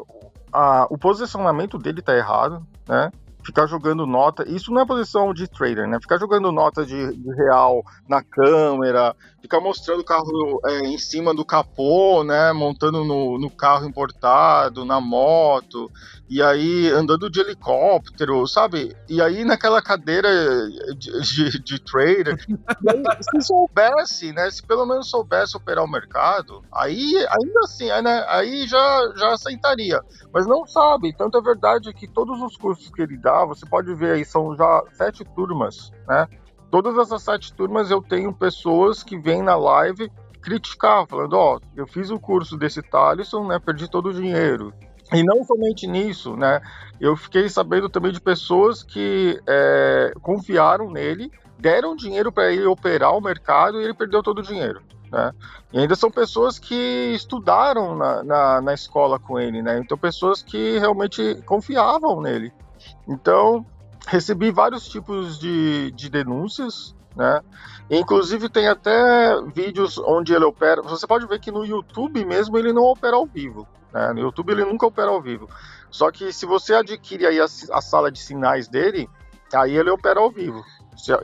[0.54, 3.12] a, o posicionamento dele tá errado, né?
[3.44, 4.48] Ficar jogando nota.
[4.48, 6.00] Isso não é posição de trader, né?
[6.00, 11.34] Ficar jogando nota de, de real na câmera, ficar mostrando o carro é, em cima
[11.34, 12.54] do capô, né?
[12.54, 15.92] Montando no, no carro importado, na moto,
[16.32, 18.96] e aí andando de helicóptero, sabe?
[19.10, 20.30] E aí naquela cadeira
[20.98, 22.40] de, de, de trader.
[22.88, 24.50] aí, se soubesse, né?
[24.50, 29.34] Se pelo menos soubesse operar o mercado, aí ainda assim, aí, né, aí já, já
[29.34, 30.00] aceitaria.
[30.34, 31.14] Mas não sabe.
[31.14, 34.56] Tanto é verdade que todos os cursos que ele dá, você pode ver aí, são
[34.56, 36.30] já sete turmas, né?
[36.70, 40.10] todas essas sete turmas eu tenho pessoas que vêm na live
[40.42, 44.74] criticar, falando, ó, oh, eu fiz o curso desse Talisson, né, perdi todo o dinheiro.
[45.14, 46.62] E não somente nisso, né,
[47.00, 53.16] eu fiquei sabendo também de pessoas que é, confiaram nele, deram dinheiro para ele operar
[53.16, 54.82] o mercado e ele perdeu todo o dinheiro.
[55.12, 55.34] Né?
[55.74, 59.78] E ainda são pessoas que estudaram na, na, na, escola com ele, né?
[59.78, 62.54] Então, pessoas que realmente confiavam nele.
[63.06, 63.66] Então,
[64.08, 67.42] recebi vários tipos de, de denúncias, né?
[67.90, 70.82] Inclusive, tem até vídeos onde ele opera.
[70.82, 73.68] Você pode ver que no YouTube mesmo ele não opera ao vivo.
[73.94, 74.14] Né?
[74.14, 75.50] No YouTube ele nunca opera ao vivo.
[75.90, 79.10] Só que se você adquire aí a, a sala de sinais dele,
[79.54, 80.64] aí ele opera ao vivo.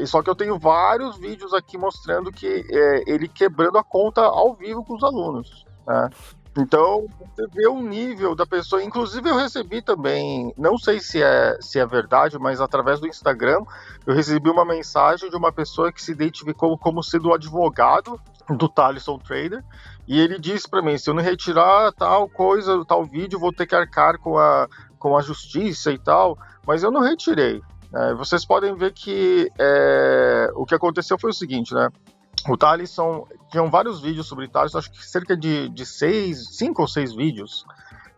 [0.06, 4.54] Só que eu tenho vários vídeos aqui mostrando que é, ele quebrando a conta ao
[4.54, 5.66] vivo com os alunos.
[5.86, 6.10] Né?
[6.58, 8.84] Então, você vê o nível da pessoa.
[8.84, 13.64] Inclusive, eu recebi também, não sei se é, se é verdade, mas através do Instagram,
[14.08, 18.68] eu recebi uma mensagem de uma pessoa que se identificou como sendo o advogado do
[18.68, 19.64] Talisson Trader.
[20.08, 23.66] E ele disse para mim: se eu não retirar tal coisa, tal vídeo, vou ter
[23.66, 26.38] que arcar com a, com a justiça e tal.
[26.66, 27.62] Mas eu não retirei.
[27.94, 31.90] É, vocês podem ver que é, o que aconteceu foi o seguinte, né?
[32.48, 36.88] O Talisson, tinham vários vídeos sobre Talisson, acho que cerca de, de seis, cinco ou
[36.88, 37.66] seis vídeos.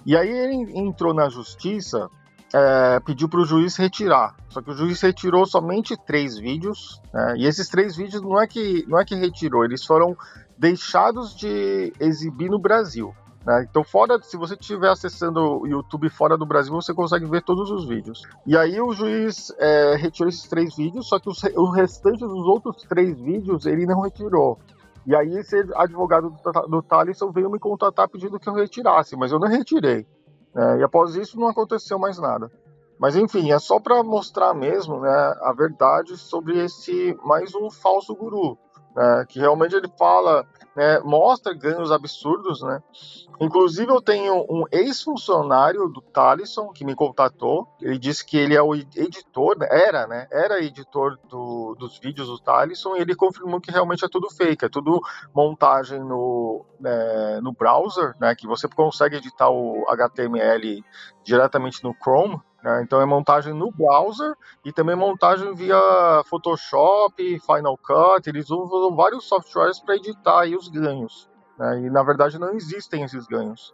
[0.06, 2.10] E aí ele entrou na justiça,
[2.54, 4.36] é, pediu para o juiz retirar.
[4.50, 7.02] Só que o juiz retirou somente três vídeos.
[7.14, 7.36] Né?
[7.38, 10.16] E esses três vídeos não é que não é que retirou, eles foram
[10.60, 13.16] deixados de exibir no Brasil.
[13.46, 13.66] Né?
[13.70, 17.72] Então, fora, se você estiver acessando o YouTube fora do Brasil, você consegue ver todos
[17.72, 18.28] os vídeos.
[18.46, 22.46] E aí o juiz é, retirou esses três vídeos, só que os, o restante dos
[22.46, 24.60] outros três vídeos ele não retirou.
[25.08, 29.32] E aí esse advogado do, do Thaleson veio me contatar pedindo que eu retirasse, mas
[29.32, 30.06] eu não retirei.
[30.54, 30.80] Né?
[30.80, 32.52] E após isso não aconteceu mais nada.
[33.00, 35.10] Mas enfim, é só para mostrar mesmo né,
[35.42, 38.58] a verdade sobre esse mais um falso guru
[39.00, 40.46] né, que realmente ele fala,
[40.76, 42.84] né, mostra ganhos absurdos, né?
[43.40, 48.62] Inclusive eu tenho um ex-funcionário do Talisson que me contatou, ele disse que ele é
[48.62, 53.62] o editor, né, era, né, era editor do, dos vídeos do Talisson e ele confirmou
[53.62, 55.00] que realmente é tudo fake, é tudo
[55.34, 60.84] montagem no, né, no browser, né, que você consegue editar o HTML
[61.24, 62.38] diretamente no Chrome?
[62.82, 64.34] Então é montagem no browser
[64.66, 65.80] e também montagem via
[66.26, 68.28] Photoshop, Final Cut.
[68.28, 71.30] Eles usam vários softwares para editar os ganhos.
[71.58, 71.82] Né?
[71.84, 73.74] E na verdade não existem esses ganhos.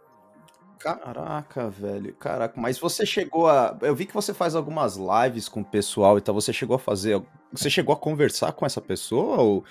[0.78, 2.60] Caraca, velho, caraca.
[2.60, 3.76] Mas você chegou a.
[3.80, 6.34] Eu vi que você faz algumas lives com o pessoal e tal.
[6.34, 7.20] Você chegou a fazer.
[7.52, 9.38] Você chegou a conversar com essa pessoa?
[9.38, 9.64] Ou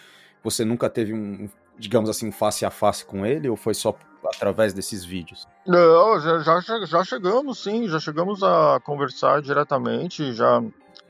[0.44, 1.48] você nunca teve um,
[1.78, 3.50] digamos assim, face a face com ele?
[3.50, 3.96] Ou foi só
[4.26, 5.48] através desses vídeos?
[5.66, 10.62] Não, já, já, já chegamos, sim, já chegamos a conversar diretamente, já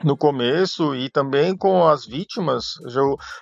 [0.04, 2.74] no começo e também com as vítimas.
[2.86, 3.00] Já,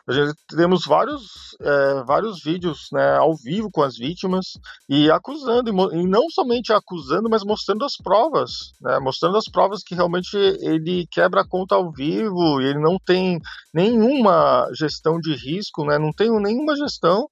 [0.08, 4.52] já temos vários, é, vários vídeos né, ao vivo com as vítimas
[4.88, 9.82] e acusando, e, e não somente acusando, mas mostrando as provas, né, mostrando as provas
[9.82, 13.38] que realmente ele quebra a conta ao vivo, ele não tem
[13.72, 17.28] nenhuma gestão de risco, né, não tem nenhuma gestão.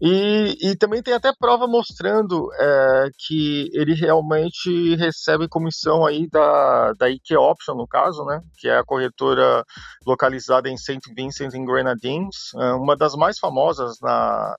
[0.00, 6.92] E, e também tem até prova mostrando é, que ele realmente recebe comissão aí da,
[6.94, 8.40] da IK Option, no caso, né?
[8.58, 9.64] Que é a corretora
[10.06, 11.00] localizada em St.
[11.14, 14.56] Vincent and Grenadines, é uma das mais famosas na,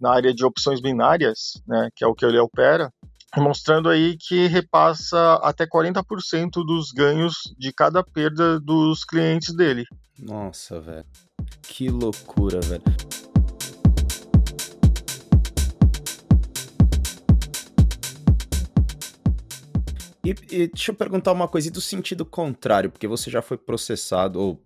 [0.00, 1.88] na área de opções binárias, né?
[1.96, 2.90] Que é o que ele opera
[3.36, 9.84] mostrando aí que repassa até 40% dos ganhos de cada perda dos clientes dele.
[10.18, 11.04] Nossa, velho.
[11.62, 12.82] Que loucura, velho.
[20.24, 23.58] E, e, deixa eu perguntar uma coisa, e do sentido contrário, porque você já foi
[23.58, 24.62] processado, ou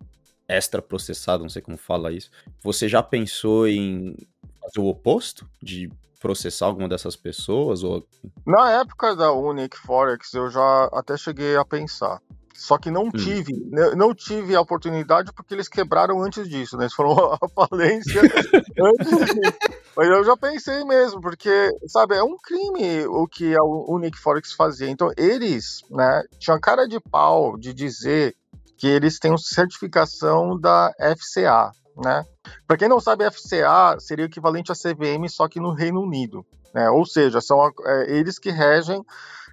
[0.49, 2.31] extra processado, não sei como fala isso.
[2.63, 4.17] Você já pensou em
[4.61, 5.49] fazer o oposto?
[5.63, 5.91] De
[6.21, 7.83] processar alguma dessas pessoas?
[7.83, 8.07] Ou...
[8.47, 12.21] Na época da Unique Forex, eu já até cheguei a pensar.
[12.59, 13.11] Só que não hum.
[13.13, 13.97] tive, hum.
[13.97, 16.85] não tive a oportunidade porque eles quebraram antes disso, né?
[16.85, 19.59] Eles foram a falência antes disso.
[19.97, 24.53] Mas eu já pensei mesmo, porque, sabe, é um crime o que a Unique Forex
[24.53, 24.91] fazia.
[24.91, 28.35] Então, eles, né, tinham cara de pau de dizer
[28.77, 32.25] que eles têm certificação da FCA, né?
[32.67, 36.01] Para quem não sabe, a FCA seria o equivalente à CVM, só que no Reino
[36.01, 36.45] Unido,
[36.75, 36.91] né?
[36.91, 39.01] Ou seja, são é, eles que regem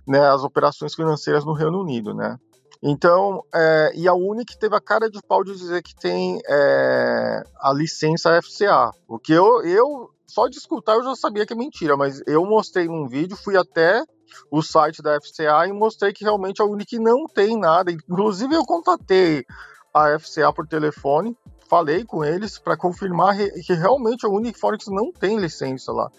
[0.08, 2.40] né, as operações financeiras no Reino Unido, né?
[2.88, 7.44] Então, é, e a Unic teve a cara de pau de dizer que tem é,
[7.60, 8.92] a licença FCA.
[9.08, 12.46] O que eu, eu, só de escutar, eu já sabia que é mentira, mas eu
[12.46, 14.04] mostrei num vídeo, fui até
[14.52, 17.92] o site da FCA e mostrei que realmente a Unic não tem nada.
[17.92, 19.44] Inclusive, eu contatei
[19.92, 21.36] a FCA por telefone,
[21.68, 26.12] falei com eles para confirmar que realmente a Uniforex não tem licença lá.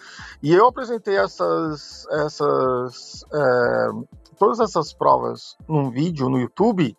[0.43, 3.89] E eu apresentei essas, essas é,
[4.39, 6.97] todas essas provas num vídeo no YouTube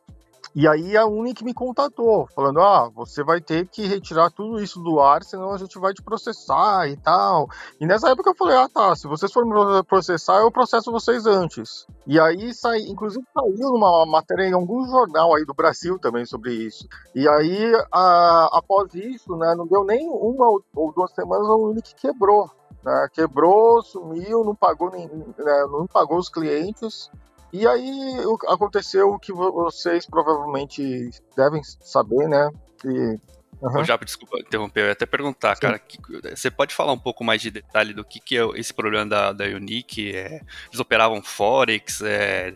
[0.56, 4.80] E aí a Unic me contatou, falando: ah, você vai ter que retirar tudo isso
[4.82, 7.48] do ar, senão a gente vai te processar e tal.
[7.80, 9.52] E nessa época eu falei: ah, tá, se vocês forem
[9.84, 11.86] processar, eu processo vocês antes.
[12.08, 16.54] E aí sai, inclusive saiu uma matéria em algum jornal aí do Brasil também sobre
[16.54, 16.88] isso.
[17.14, 21.94] E aí, a, após isso, né, não deu nem uma ou duas semanas, a Unic
[21.94, 22.50] quebrou.
[22.84, 27.12] Né, quebrou, sumiu, não pagou, nem, né, não pagou os clientes.
[27.54, 28.18] E aí
[28.48, 32.50] aconteceu o que vocês provavelmente devem saber, né?
[32.86, 33.20] E
[33.62, 33.84] Uhum.
[33.84, 35.62] Já, desculpa interromper, eu ia até perguntar, Sim.
[35.62, 35.98] cara, que,
[36.36, 39.34] você pode falar um pouco mais de detalhe do que, que é esse problema da,
[39.34, 40.16] da Unique?
[40.16, 42.56] É, eles operavam Forex, é,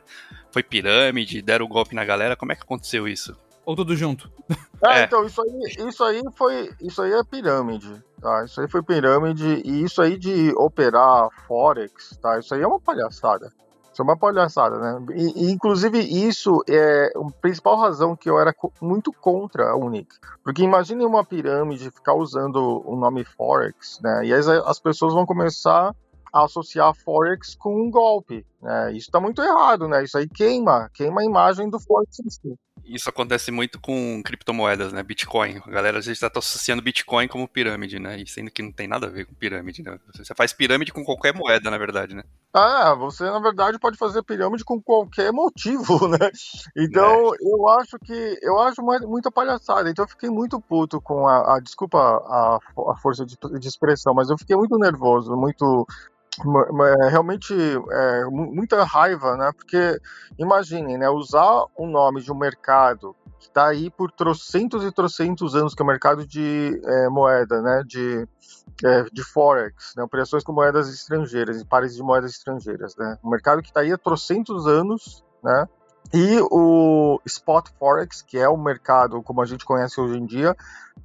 [0.51, 3.35] foi pirâmide, deram o um golpe na galera, como é que aconteceu isso?
[3.65, 4.31] Ou tudo junto?
[4.83, 6.71] É, é, então, isso aí, isso aí foi.
[6.81, 8.03] Isso aí é pirâmide.
[8.19, 8.43] Tá?
[8.43, 12.39] Isso aí foi pirâmide, e isso aí de operar Forex, tá?
[12.39, 13.51] Isso aí é uma palhaçada.
[13.91, 15.05] Isso é uma palhaçada, né?
[15.15, 20.07] E, inclusive, isso é a principal razão que eu era muito contra a Unic.
[20.43, 24.25] Porque imagine uma pirâmide ficar usando o nome Forex, né?
[24.25, 25.93] E aí as pessoas vão começar
[26.33, 28.45] a associar Forex com um golpe.
[28.61, 28.91] Né?
[28.91, 30.03] Isso está muito errado, né?
[30.03, 32.57] Isso aí queima, queima a imagem do Forex em si.
[32.93, 35.01] Isso acontece muito com criptomoedas, né?
[35.01, 35.61] Bitcoin.
[35.65, 38.19] A galera às vezes está associando Bitcoin como pirâmide, né?
[38.19, 39.97] E sendo que não tem nada a ver com pirâmide, né?
[40.13, 42.23] Você faz pirâmide com qualquer moeda, na verdade, né?
[42.53, 46.29] Ah, você na verdade pode fazer pirâmide com qualquer motivo, né?
[46.75, 47.37] Então é.
[47.41, 49.89] eu acho que eu acho muita palhaçada.
[49.89, 52.59] Então eu fiquei muito puto com a, a desculpa a,
[52.91, 55.87] a força de, de, expressão, mas eu fiquei muito nervoso, muito
[57.09, 59.51] realmente é, muita raiva, né?
[59.55, 59.99] Porque
[60.38, 61.09] imaginem, né?
[61.09, 65.82] Usar o nome de um mercado que está aí por trocentos e trocentos anos, que
[65.82, 67.84] é o mercado de é, moeda, né?
[67.86, 68.27] De,
[68.84, 70.03] é, de forex, né?
[70.03, 73.17] operações com moedas estrangeiras, pares de moedas estrangeiras, né?
[73.23, 75.67] Um mercado que está aí há trocentos anos, né?
[76.14, 80.55] E o Spot Forex, que é o mercado como a gente conhece hoje em dia,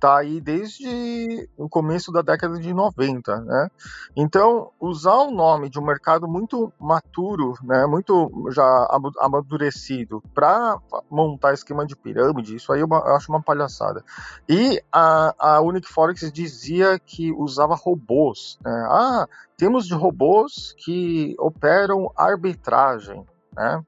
[0.01, 3.71] tá aí desde o começo da década de 90, né?
[4.17, 8.89] Então, usar o nome de um mercado muito maturo, né, muito já
[9.21, 10.79] amadurecido para
[11.11, 14.05] montar esquema de pirâmide, isso aí eu acho uma palhaçada.
[14.49, 18.87] E a, a Unique Forex dizia que usava robôs, né?
[18.91, 19.27] Ah,
[19.57, 23.83] temos de robôs que operam arbitragem, né?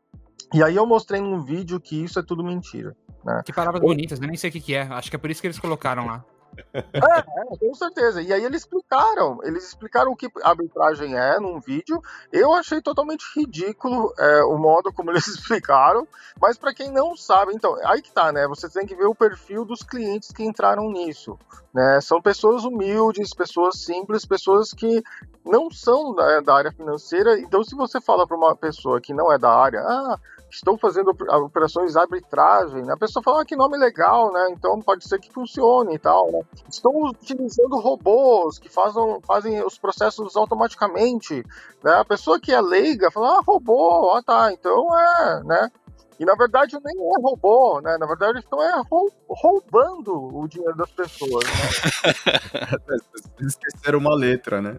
[0.53, 2.97] E aí eu mostrei num vídeo que isso é tudo mentira.
[3.25, 3.43] Né?
[3.45, 4.27] Que palavras bonitas, né?
[4.27, 4.83] Nem sei o que, que é.
[4.83, 6.25] Acho que é por isso que eles colocaram lá.
[6.73, 6.79] É,
[7.53, 8.23] é, com certeza.
[8.23, 12.01] E aí eles explicaram, eles explicaram o que arbitragem é num vídeo.
[12.33, 16.07] Eu achei totalmente ridículo é, o modo como eles explicaram,
[16.41, 18.47] mas para quem não sabe, então, aí que tá, né?
[18.49, 21.39] Você tem que ver o perfil dos clientes que entraram nisso,
[21.73, 22.01] né?
[22.01, 25.03] São pessoas humildes, pessoas simples, pessoas que
[25.45, 27.39] não são da, da área financeira.
[27.39, 30.19] Então, se você fala para uma pessoa que não é da área, ah,
[30.51, 32.93] estão fazendo operações de arbitragem, né?
[32.93, 34.49] a pessoa fala ah, que nome legal, né?
[34.51, 36.31] Então pode ser que funcione e tal.
[36.33, 36.41] Né?
[36.69, 41.45] Estão utilizando robôs que fazem, fazem os processos automaticamente.
[41.83, 41.93] Né?
[41.93, 45.71] A pessoa que é leiga fala, ah, robô, ah tá, então é, né?
[46.19, 47.97] E na verdade nem é robô, né?
[47.97, 48.83] Na verdade estão é
[49.29, 51.45] roubando o dinheiro das pessoas.
[51.45, 52.99] Né?
[53.41, 54.77] Esqueceram uma letra, né?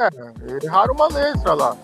[0.00, 1.76] É, erraram uma letra lá.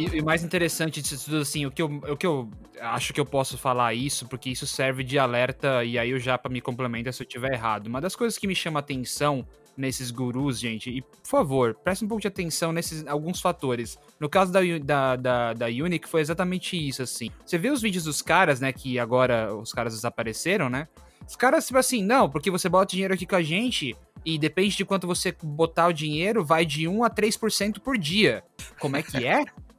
[0.00, 2.48] E o mais interessante disso tudo, assim, o que, eu, o que eu
[2.80, 6.48] acho que eu posso falar isso, porque isso serve de alerta, e aí o Japa
[6.48, 7.86] me complementa se eu estiver errado.
[7.86, 9.46] Uma das coisas que me chama atenção
[9.76, 13.98] nesses gurus, gente, e por favor, preste um pouco de atenção nesses alguns fatores.
[14.18, 17.30] No caso da, da, da, da Unique, foi exatamente isso, assim.
[17.44, 20.88] Você vê os vídeos dos caras, né, que agora os caras desapareceram, né?
[21.28, 23.94] Os caras, tipo assim, não, porque você bota dinheiro aqui com a gente,
[24.24, 28.42] e depende de quanto você botar o dinheiro, vai de 1 a 3% por dia.
[28.78, 29.44] Como é que é?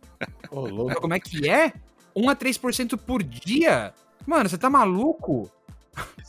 [0.50, 1.74] Oh, Como é que é?
[2.16, 3.94] 1 a 3% por dia?
[4.26, 5.50] Mano, você tá maluco?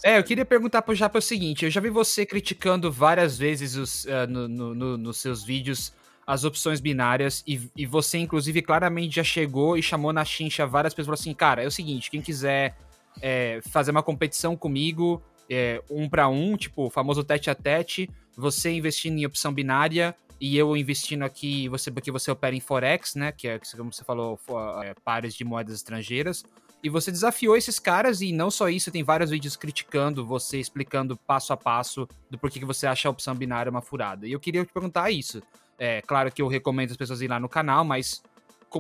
[0.05, 3.77] É, eu queria perguntar pro Japa o seguinte: eu já vi você criticando várias vezes
[3.77, 5.93] os, uh, no, no, no, nos seus vídeos
[6.27, 10.95] as opções binárias e, e, você, inclusive, claramente já chegou e chamou na chincha várias
[10.95, 12.77] pessoas assim: cara, é o seguinte, quem quiser
[13.21, 18.09] é, fazer uma competição comigo, é, um para um, tipo, o famoso tete a tete,
[18.37, 23.15] você investindo em opção binária, e eu investindo aqui, você porque você opera em Forex,
[23.15, 23.31] né?
[23.31, 24.41] Que é, como você falou,
[24.83, 26.45] é, pares de moedas estrangeiras.
[26.83, 31.17] E você desafiou esses caras, e não só isso, tem vários vídeos criticando você, explicando
[31.17, 34.27] passo a passo do porquê que você acha a opção binária uma furada.
[34.27, 35.41] E eu queria te perguntar isso.
[35.79, 38.21] É claro que eu recomendo as pessoas irem lá no canal, mas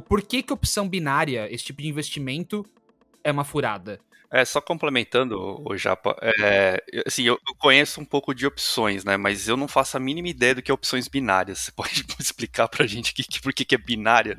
[0.08, 2.66] por que que opção binária, esse tipo de investimento,
[3.22, 4.00] é uma furada?
[4.32, 9.46] É, só complementando, o Japa, é, assim, eu, conheço um pouco de opções, né, mas
[9.46, 11.58] eu não faço a mínima ideia do que é opções binárias.
[11.58, 14.38] Você pode explicar pra gente que, que, por que, que é binária?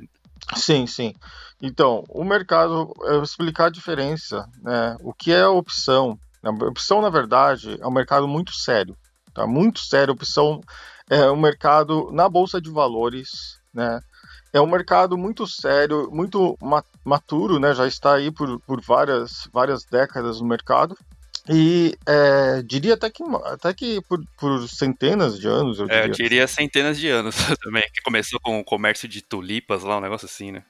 [0.55, 1.13] Sim, sim.
[1.61, 6.17] Então, o mercado, eu vou explicar a diferença, né, o que é opção.
[6.41, 8.97] A opção, na verdade, é um mercado muito sério,
[9.31, 9.45] tá?
[9.45, 10.11] Muito sério.
[10.11, 10.59] A opção
[11.07, 13.99] é um mercado na Bolsa de Valores, né,
[14.53, 16.57] é um mercado muito sério, muito
[17.03, 17.73] maturo, né?
[17.73, 20.95] Já está aí por, por várias, várias décadas no mercado.
[21.49, 26.03] E é, diria até que, até que por, por, centenas de anos, eu diria.
[26.03, 29.97] É, eu diria centenas de anos também, que começou com o comércio de tulipas lá,
[29.97, 30.63] um negócio assim, né?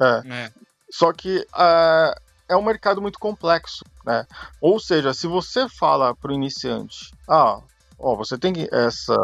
[0.00, 0.22] É.
[0.28, 0.52] é.
[0.90, 2.14] Só que uh,
[2.48, 4.26] é um mercado muito complexo, né?
[4.60, 7.60] Ou seja, se você fala para o iniciante, ah,
[7.98, 9.16] ó, você tem essa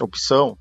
[0.00, 0.56] opção,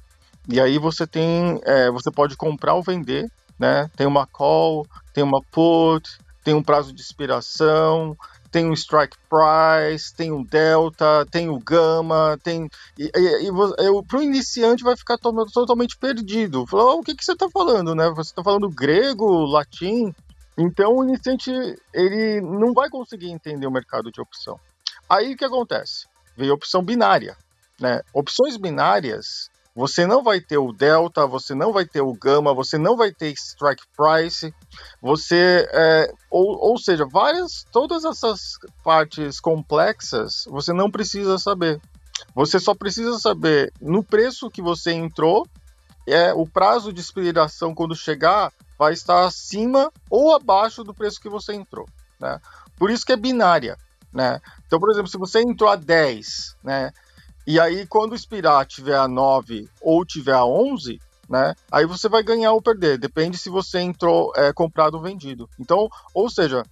[0.48, 3.30] e aí você tem, é, você pode comprar ou vender,
[3.60, 3.90] né?
[3.96, 6.10] Tem uma call, tem uma put,
[6.44, 8.18] tem um prazo de expiração,
[8.52, 14.20] tem um strike price, tem um delta, tem o gama, tem e, e, e para
[14.20, 16.66] o iniciante vai ficar to totalmente perdido.
[16.66, 18.10] Falou, oh, o que, que você está falando, né?
[18.10, 20.14] Você está falando grego, latim?
[20.58, 21.52] Então o iniciante
[21.94, 24.60] ele não vai conseguir entender o mercado de opção.
[25.08, 26.08] Aí o que acontece?
[26.36, 27.38] Veio a opção binária,
[27.80, 28.02] né?
[28.12, 32.78] Opções binárias você não vai ter o delta, você não vai ter o gama, você
[32.78, 34.54] não vai ter strike price,
[35.02, 41.80] você, é, ou, ou seja, várias, todas essas partes complexas, você não precisa saber.
[42.36, 45.48] Você só precisa saber no preço que você entrou,
[46.08, 51.30] é o prazo de expiração quando chegar vai estar acima ou abaixo do preço que
[51.30, 51.88] você entrou,
[52.20, 52.40] né?
[52.78, 53.78] Por isso que é binária,
[54.12, 54.42] né?
[54.66, 56.92] Então, por exemplo, se você entrou a 10, né?
[57.46, 61.00] E aí, quando o expirar tiver a 9 ou tiver a 11,
[61.32, 61.56] né?
[61.72, 62.98] Aí você vai ganhar ou perder.
[62.98, 65.50] Depende se você entrou é, comprado ou vendido.
[65.58, 66.64] Então, ou seja.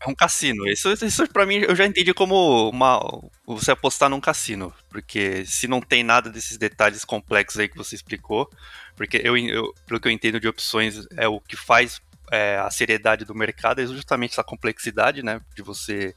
[0.00, 0.66] É um cassino.
[0.66, 3.00] Isso, isso para mim eu já entendi como uma,
[3.46, 4.72] você apostar num cassino.
[4.88, 8.50] Porque se não tem nada desses detalhes complexos aí que você explicou,
[8.96, 12.00] porque eu, eu pelo que eu entendo de opções, é o que faz
[12.30, 15.40] é, a seriedade do mercado, é justamente essa complexidade, né?
[15.54, 16.14] De você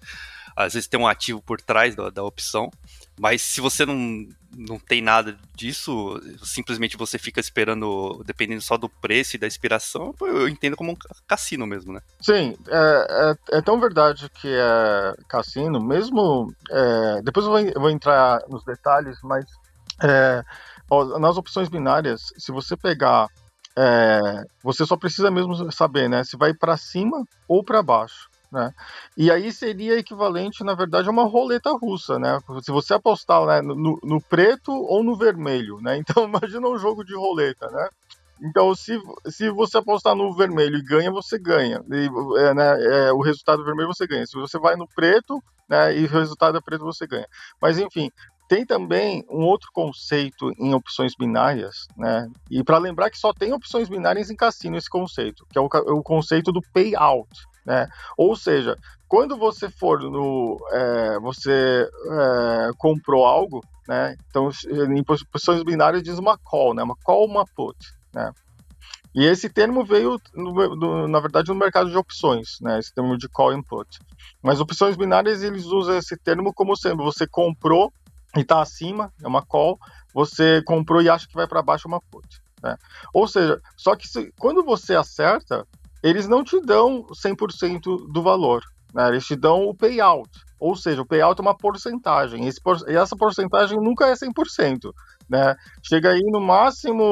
[0.55, 2.69] às vezes ter um ativo por trás da, da opção.
[3.19, 4.25] Mas se você não,
[4.57, 10.15] não tem nada disso, simplesmente você fica esperando, dependendo só do preço e da inspiração,
[10.21, 10.97] eu entendo como um
[11.27, 12.01] cassino mesmo, né?
[12.21, 16.53] Sim, é, é, é tão verdade que é cassino, mesmo.
[16.71, 19.45] É, depois eu vou, eu vou, entrar nos detalhes, mas
[20.01, 20.43] é,
[20.89, 23.27] ó, nas opções binárias, se você pegar.
[23.77, 26.23] É, você só precisa mesmo saber, né?
[26.23, 28.28] Se vai para cima ou para baixo.
[28.51, 28.73] Né?
[29.15, 32.39] E aí seria equivalente, na verdade, a uma roleta russa, né?
[32.63, 35.97] Se você apostar né, no, no, preto ou no vermelho, né?
[36.09, 37.89] Então imagina um jogo de roleta, né?
[38.41, 38.97] Então, se,
[39.27, 41.83] se você apostar no vermelho e ganha, você ganha.
[41.91, 44.25] E, é, né, é, o resultado vermelho você ganha.
[44.25, 47.27] Se você vai no preto né, e o resultado é preto, você ganha.
[47.61, 48.09] Mas, enfim,
[48.49, 52.27] tem também um outro conceito em opções binárias, né?
[52.49, 55.65] E para lembrar que só tem opções binárias em cassino esse conceito, que é o,
[55.65, 57.29] o conceito do payout.
[57.70, 57.88] Né?
[58.17, 58.76] Ou seja,
[59.07, 60.57] quando você for no.
[60.72, 64.15] É, você é, comprou algo, né?
[64.28, 64.49] Então,
[64.89, 66.82] em posições binárias diz uma call, né?
[66.82, 67.78] Uma call, uma put,
[68.11, 68.32] né?
[69.13, 72.80] E esse termo veio, no, no, na verdade, no mercado de opções, né?
[72.80, 73.99] Esse termo de call input.
[74.41, 77.93] Mas opções binárias, eles usam esse termo como sendo você comprou
[78.36, 79.78] e está acima, é uma call,
[80.11, 82.28] você comprou e acha que vai para baixo, é uma put.
[82.63, 82.76] Né?
[83.13, 85.67] Ou seja, só que se, quando você acerta,
[86.03, 88.61] eles não te dão 100% do valor,
[88.93, 89.09] né?
[89.09, 90.29] eles te dão o payout,
[90.59, 94.91] ou seja, o payout é uma porcentagem, e essa porcentagem nunca é 100%,
[95.29, 95.55] né?
[95.83, 97.03] chega aí no máximo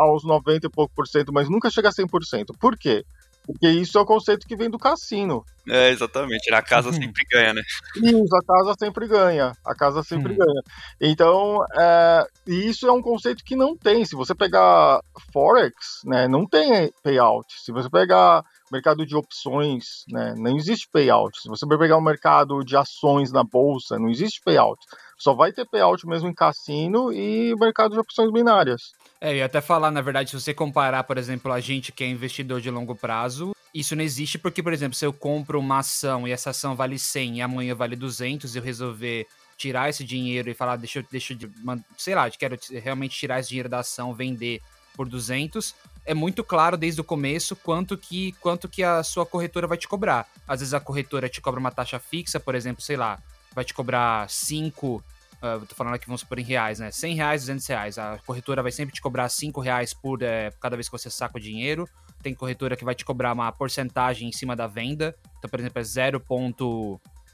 [0.00, 2.56] aos 90 e pouco por cento, mas nunca chega a 100%.
[2.58, 3.04] Por quê?
[3.46, 5.44] Porque isso é o conceito que vem do cassino.
[5.68, 6.52] É, exatamente.
[6.52, 6.94] A casa uhum.
[6.94, 7.62] sempre ganha, né?
[7.96, 9.52] Isso, a casa sempre ganha.
[9.64, 10.38] A casa sempre uhum.
[10.38, 10.62] ganha.
[11.00, 14.04] Então, é, isso é um conceito que não tem.
[14.04, 15.00] Se você pegar
[15.32, 17.46] Forex, né, não tem payout.
[17.60, 21.40] Se você pegar mercado de opções, né, não existe payout.
[21.40, 24.80] Se você pegar o mercado de ações na bolsa, não existe payout.
[25.18, 28.92] Só vai ter payout mesmo em cassino e mercado de opções binárias.
[29.20, 32.08] É, ia até falar, na verdade, se você comparar, por exemplo, a gente que é
[32.08, 36.26] investidor de longo prazo, isso não existe porque, por exemplo, se eu compro uma ação
[36.26, 40.50] e essa ação vale 100 e amanhã vale 200 e eu resolver tirar esse dinheiro
[40.50, 41.50] e falar, deixa eu, deixa eu,
[41.96, 44.60] sei lá, quero realmente tirar esse dinheiro da ação, vender
[44.94, 45.74] por 200,
[46.06, 49.88] é muito claro desde o começo quanto que, quanto que a sua corretora vai te
[49.88, 50.26] cobrar.
[50.46, 53.18] Às vezes a corretora te cobra uma taxa fixa, por exemplo, sei lá,
[53.54, 55.04] vai te cobrar 5
[55.36, 56.90] Uh, tô falando aqui, vamos supor, em reais, né?
[56.90, 57.98] 100 reais, 200 reais.
[57.98, 61.36] A corretora vai sempre te cobrar 5 reais por é, cada vez que você saca
[61.36, 61.88] o dinheiro.
[62.22, 65.14] Tem corretora que vai te cobrar uma porcentagem em cima da venda.
[65.38, 66.22] Então, por exemplo, é 0.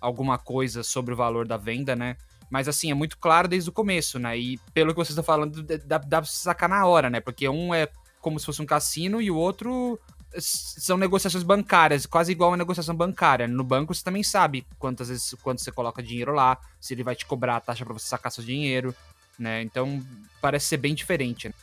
[0.00, 2.16] alguma coisa sobre o valor da venda, né?
[2.50, 4.36] Mas assim, é muito claro desde o começo, né?
[4.36, 7.20] E pelo que vocês estão falando, dá, dá pra sacar na hora, né?
[7.20, 7.88] Porque um é
[8.22, 10.00] como se fosse um cassino e o outro
[10.38, 13.46] são negociações bancárias, quase igual uma negociação bancária.
[13.46, 17.26] No banco você também sabe quantas vezes você coloca dinheiro lá, se ele vai te
[17.26, 18.94] cobrar a taxa para você sacar seu dinheiro,
[19.38, 19.60] né?
[19.60, 20.02] Então
[20.40, 21.48] parece ser bem diferente.
[21.48, 21.54] Né?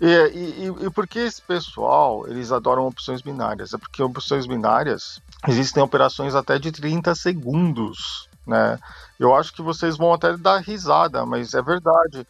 [0.00, 3.72] E, e, e por que esse pessoal eles adoram opções binárias?
[3.72, 8.78] É porque opções binárias existem operações até de 30 segundos né?
[9.18, 12.26] Eu acho que vocês vão até dar risada, mas é verdade.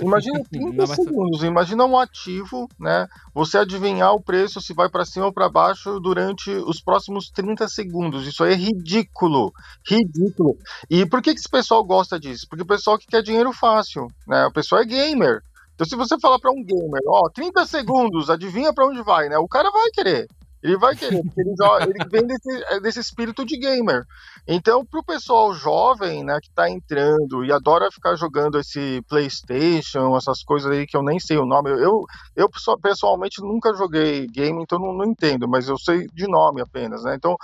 [0.00, 3.06] Imagina 30 Não, segundos, imagina um ativo, né?
[3.34, 7.68] Você adivinhar o preço se vai para cima ou para baixo durante os próximos 30
[7.68, 8.26] segundos.
[8.26, 9.52] Isso aí é ridículo,
[9.86, 10.56] ridículo.
[10.88, 12.46] E por que, que esse pessoal gosta disso?
[12.48, 14.46] Porque o pessoal que quer dinheiro fácil, né?
[14.46, 15.42] O pessoal é gamer.
[15.74, 19.36] Então, se você falar para um gamer, ó, 30 segundos, adivinha para onde vai, né?
[19.38, 20.28] O cara vai querer.
[20.62, 24.04] Ele vai querer, porque ele, joga, ele vem desse, é, desse espírito de gamer.
[24.46, 30.16] Então, para o pessoal jovem, né, que está entrando e adora ficar jogando esse PlayStation,
[30.16, 32.04] essas coisas aí que eu nem sei o nome, eu,
[32.36, 32.48] eu
[32.80, 37.14] pessoalmente nunca joguei game, então não, não entendo, mas eu sei de nome apenas, né?
[37.16, 37.36] Então,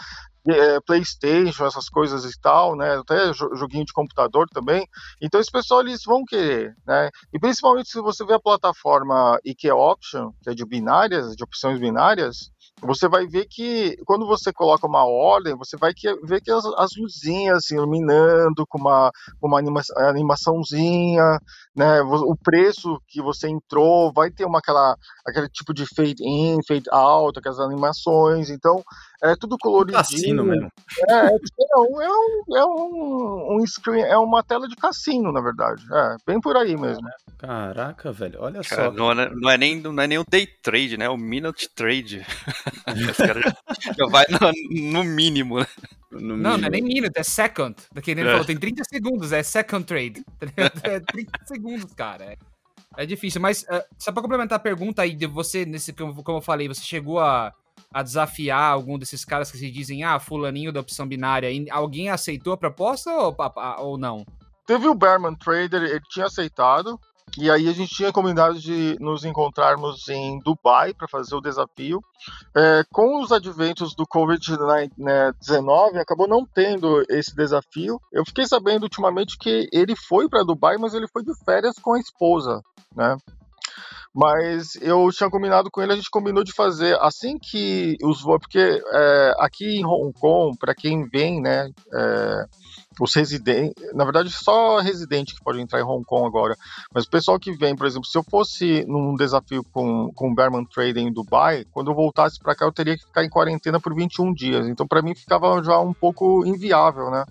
[0.46, 2.96] é, PlayStation, essas coisas e tal, né?
[2.96, 4.86] Até joguinho de computador também.
[5.20, 7.10] Então esse pessoal eles vão querer, né?
[7.32, 11.78] E principalmente se você vê a plataforma IKEA Option, que é de binárias, de opções
[11.78, 12.50] binárias,
[12.80, 16.64] você vai ver que quando você coloca uma ordem, você vai que, ver que as,
[16.76, 19.10] as luzinhas assim, iluminando com uma,
[19.42, 21.38] uma anima, animaçãozinha,
[21.74, 22.00] né?
[22.02, 26.88] O preço que você entrou vai ter uma aquela aquele tipo de fade in, fade
[26.90, 28.50] out, aquelas animações.
[28.50, 28.82] Então
[29.22, 29.98] é tudo coloridinho.
[29.98, 30.70] Cassino mesmo.
[31.08, 35.82] É, é, é, um, é, um, um screen, é uma tela de cassino, na verdade.
[35.92, 37.08] É, bem por aí mesmo.
[37.38, 38.92] Caraca, velho, olha Cara, só.
[38.92, 41.06] Não é, não, é nem, não é nem o day trade, né?
[41.06, 42.24] É o minute trade.
[42.96, 45.66] Já, já vai no, no mínimo, né?
[46.10, 46.58] No não, mínimo.
[46.58, 47.76] não é nem minute, é second.
[47.92, 48.32] Daquele ele é.
[48.32, 50.24] falou, tem 30 segundos, é second trade.
[50.82, 52.24] É 30 segundos, cara.
[52.24, 52.36] É,
[52.96, 56.38] é difícil, mas uh, só pra complementar a pergunta aí de você, nesse, como, como
[56.38, 57.52] eu falei, você chegou a
[57.92, 62.52] a desafiar algum desses caras que se dizem, ah, fulaninho da opção binária, alguém aceitou
[62.52, 63.36] a proposta ou,
[63.78, 64.26] ou não?
[64.66, 67.00] Teve o Bearman Trader, ele tinha aceitado,
[67.36, 72.00] e aí a gente tinha combinado de nos encontrarmos em Dubai para fazer o desafio.
[72.56, 78.00] É, com os adventos do Covid-19, acabou não tendo esse desafio.
[78.12, 81.94] Eu fiquei sabendo ultimamente que ele foi para Dubai, mas ele foi de férias com
[81.94, 82.62] a esposa,
[82.94, 83.16] né?
[84.14, 88.40] Mas eu tinha combinado com ele, a gente combinou de fazer assim que os voos,
[88.40, 92.44] porque é, aqui em Hong Kong, para quem vem, né, é,
[93.00, 96.56] os residentes, na verdade só residente que pode entrar em Hong Kong agora,
[96.92, 100.64] mas o pessoal que vem, por exemplo, se eu fosse num desafio com, com Bearman
[100.64, 103.94] Trading em Dubai, quando eu voltasse para cá eu teria que ficar em quarentena por
[103.94, 107.24] 21 dias, então para mim ficava já um pouco inviável, né?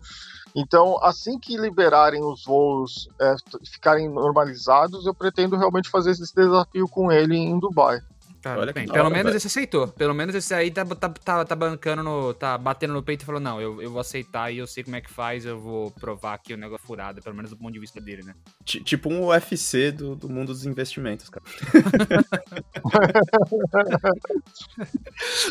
[0.59, 6.88] Então, assim que liberarem os voos é, ficarem normalizados, eu pretendo realmente fazer esse desafio
[6.88, 7.99] com ele em Dubai.
[8.48, 9.38] Tá, Olha bem, pelo hora, menos velho.
[9.38, 9.89] esse aceitou.
[9.89, 12.34] Pelo menos esse aí tá, tá, tá, tá, bancando no.
[12.34, 14.95] tá batendo no peito e falou: não, eu, eu vou aceitar e eu sei como
[14.95, 17.80] é que faz, eu vou provar aqui o negócio furado, pelo menos do ponto de
[17.80, 18.34] vista dele, né?
[18.66, 21.45] T tipo um UFC do, do mundo dos investimentos, cara.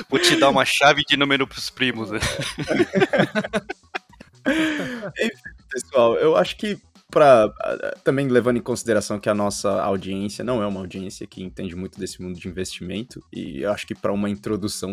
[0.08, 2.20] vou te dar uma chave de número pros primos, né?
[5.18, 6.80] Enfim, pessoal, eu acho que
[7.16, 7.50] para
[8.04, 11.98] também levando em consideração que a nossa audiência não é uma audiência que entende muito
[11.98, 14.92] desse mundo de investimento e eu acho que para uma introdução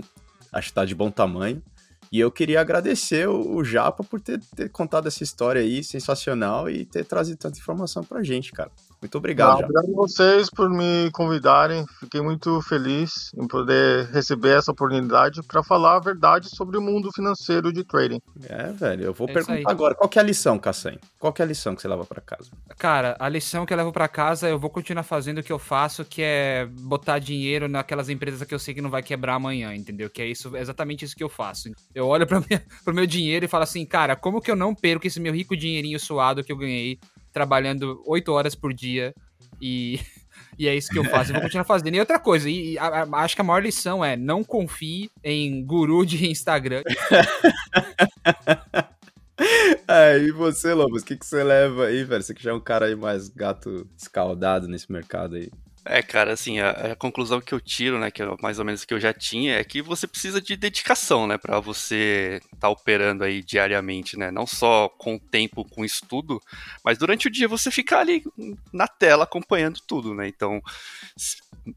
[0.53, 1.61] acho que tá de bom tamanho.
[2.09, 6.85] E eu queria agradecer o, Japa por ter, ter, contado essa história aí sensacional e
[6.85, 8.71] ter trazido tanta informação pra gente, cara.
[9.03, 9.59] Muito obrigado.
[9.59, 11.85] Não, obrigado a vocês por me convidarem.
[11.99, 17.11] Fiquei muito feliz em poder receber essa oportunidade para falar a verdade sobre o mundo
[17.13, 18.21] financeiro de trading.
[18.47, 19.03] É, velho.
[19.03, 20.97] Eu vou é perguntar agora, qual que é a lição, Cassem?
[21.19, 22.49] Qual que é a lição que você leva para casa?
[22.77, 25.59] Cara, a lição que eu levo para casa, eu vou continuar fazendo o que eu
[25.59, 29.75] faço, que é botar dinheiro naquelas empresas que eu sei que não vai quebrar amanhã,
[29.75, 30.09] entendeu?
[30.09, 31.69] Que é isso, é exatamente isso que eu faço.
[31.93, 32.39] Eu olho para
[32.87, 35.57] o meu dinheiro e falo assim, cara, como que eu não perco esse meu rico
[35.57, 36.97] dinheirinho suado que eu ganhei
[37.33, 39.13] trabalhando oito horas por dia
[39.61, 39.99] e,
[40.57, 41.31] e é isso que eu faço.
[41.31, 41.95] Eu vou continuar fazendo.
[41.95, 45.65] E outra coisa, e, a, a, acho que a maior lição é não confie em
[45.65, 46.83] guru de Instagram.
[49.87, 52.21] É, e você, Lobos, o que, que você leva aí, velho?
[52.21, 55.49] Você que já é um cara aí mais gato escaldado nesse mercado aí.
[55.85, 58.85] É, cara, assim, a, a, conclusão que eu tiro, né, que é mais ou menos
[58.85, 62.69] que eu já tinha, é que você precisa de dedicação, né, para você estar tá
[62.69, 66.41] operando aí diariamente, né, não só com tempo, com estudo,
[66.85, 68.23] mas durante o dia você ficar ali
[68.71, 70.61] na tela acompanhando tudo, né, então,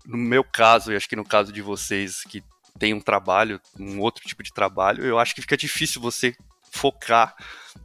[0.05, 2.45] no meu caso, e acho que no caso de vocês que
[2.79, 6.37] tem um trabalho, um outro tipo de trabalho, eu acho que fica difícil você
[6.77, 7.35] focar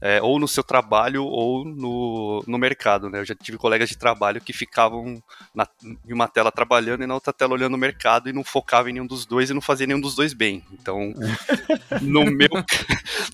[0.01, 3.19] é, ou no seu trabalho ou no, no mercado, né?
[3.19, 5.21] Eu já tive colegas de trabalho que ficavam
[5.53, 8.89] na, em uma tela trabalhando e na outra tela olhando o mercado e não focavam
[8.89, 10.63] em nenhum dos dois e não faziam nenhum dos dois bem.
[10.73, 11.13] Então,
[12.01, 12.49] no meu,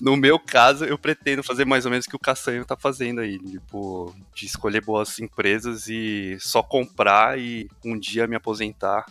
[0.00, 3.22] no meu caso, eu pretendo fazer mais ou menos o que o Castanho tá fazendo
[3.22, 9.06] aí, tipo, de escolher boas empresas e só comprar e um dia me aposentar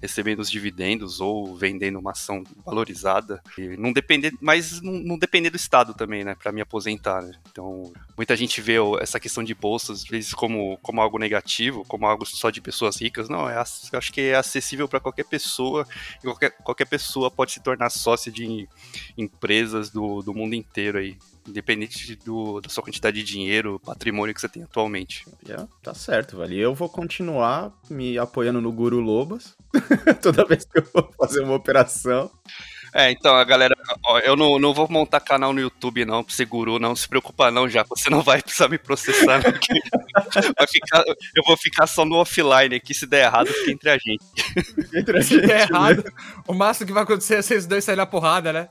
[0.00, 3.42] recebendo os dividendos ou vendendo uma ação valorizada.
[3.58, 7.22] E não depender, mas não, não depender do Estado também, né, para me aposentar.
[7.22, 7.32] Né?
[7.50, 12.06] Então, muita gente vê essa questão de bolsas, às vezes, como, como algo negativo, como
[12.06, 13.28] algo só de pessoas ricas.
[13.28, 15.86] Não, é, acho que é acessível para qualquer pessoa
[16.22, 18.68] qualquer, qualquer pessoa pode se tornar sócia de
[19.16, 21.16] empresas do, do mundo inteiro aí
[21.48, 25.26] independente do, da sua quantidade de dinheiro, patrimônio que você tem atualmente.
[25.46, 26.54] Yeah, tá certo, velho.
[26.54, 29.56] Eu vou continuar me apoiando no Guru Lobas
[30.22, 32.30] toda vez que eu vou fazer uma operação.
[32.94, 33.74] É, então, a galera,
[34.04, 37.08] ó, eu não, não vou montar canal no YouTube, não, pra ser guru, não se
[37.08, 39.40] preocupa não, já, você não vai precisar me processar,
[40.68, 44.24] ficar, eu vou ficar só no offline aqui, se der errado, fica entre a gente.
[44.94, 46.04] Entre a gente se der errado,
[46.46, 48.68] o máximo que vai acontecer é vocês dois saírem na porrada, né?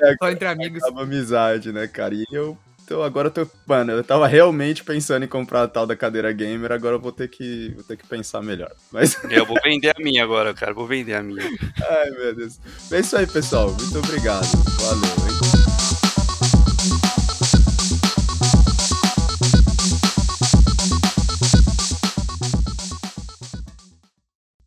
[0.00, 0.82] É, só entre amigos.
[0.82, 3.46] Acaba amizade, né, cara, e eu então agora eu tô.
[3.66, 7.12] Mano, eu tava realmente pensando em comprar a tal da cadeira gamer, agora eu vou
[7.12, 8.70] ter que, vou ter que pensar melhor.
[8.92, 9.16] Mas...
[9.30, 10.72] Eu vou vender a minha agora, cara.
[10.72, 11.42] Vou vender a minha.
[11.42, 12.60] Ai, meu Deus.
[12.92, 13.70] É isso aí, pessoal.
[13.70, 14.46] Muito obrigado.
[14.80, 15.53] Valeu, hein?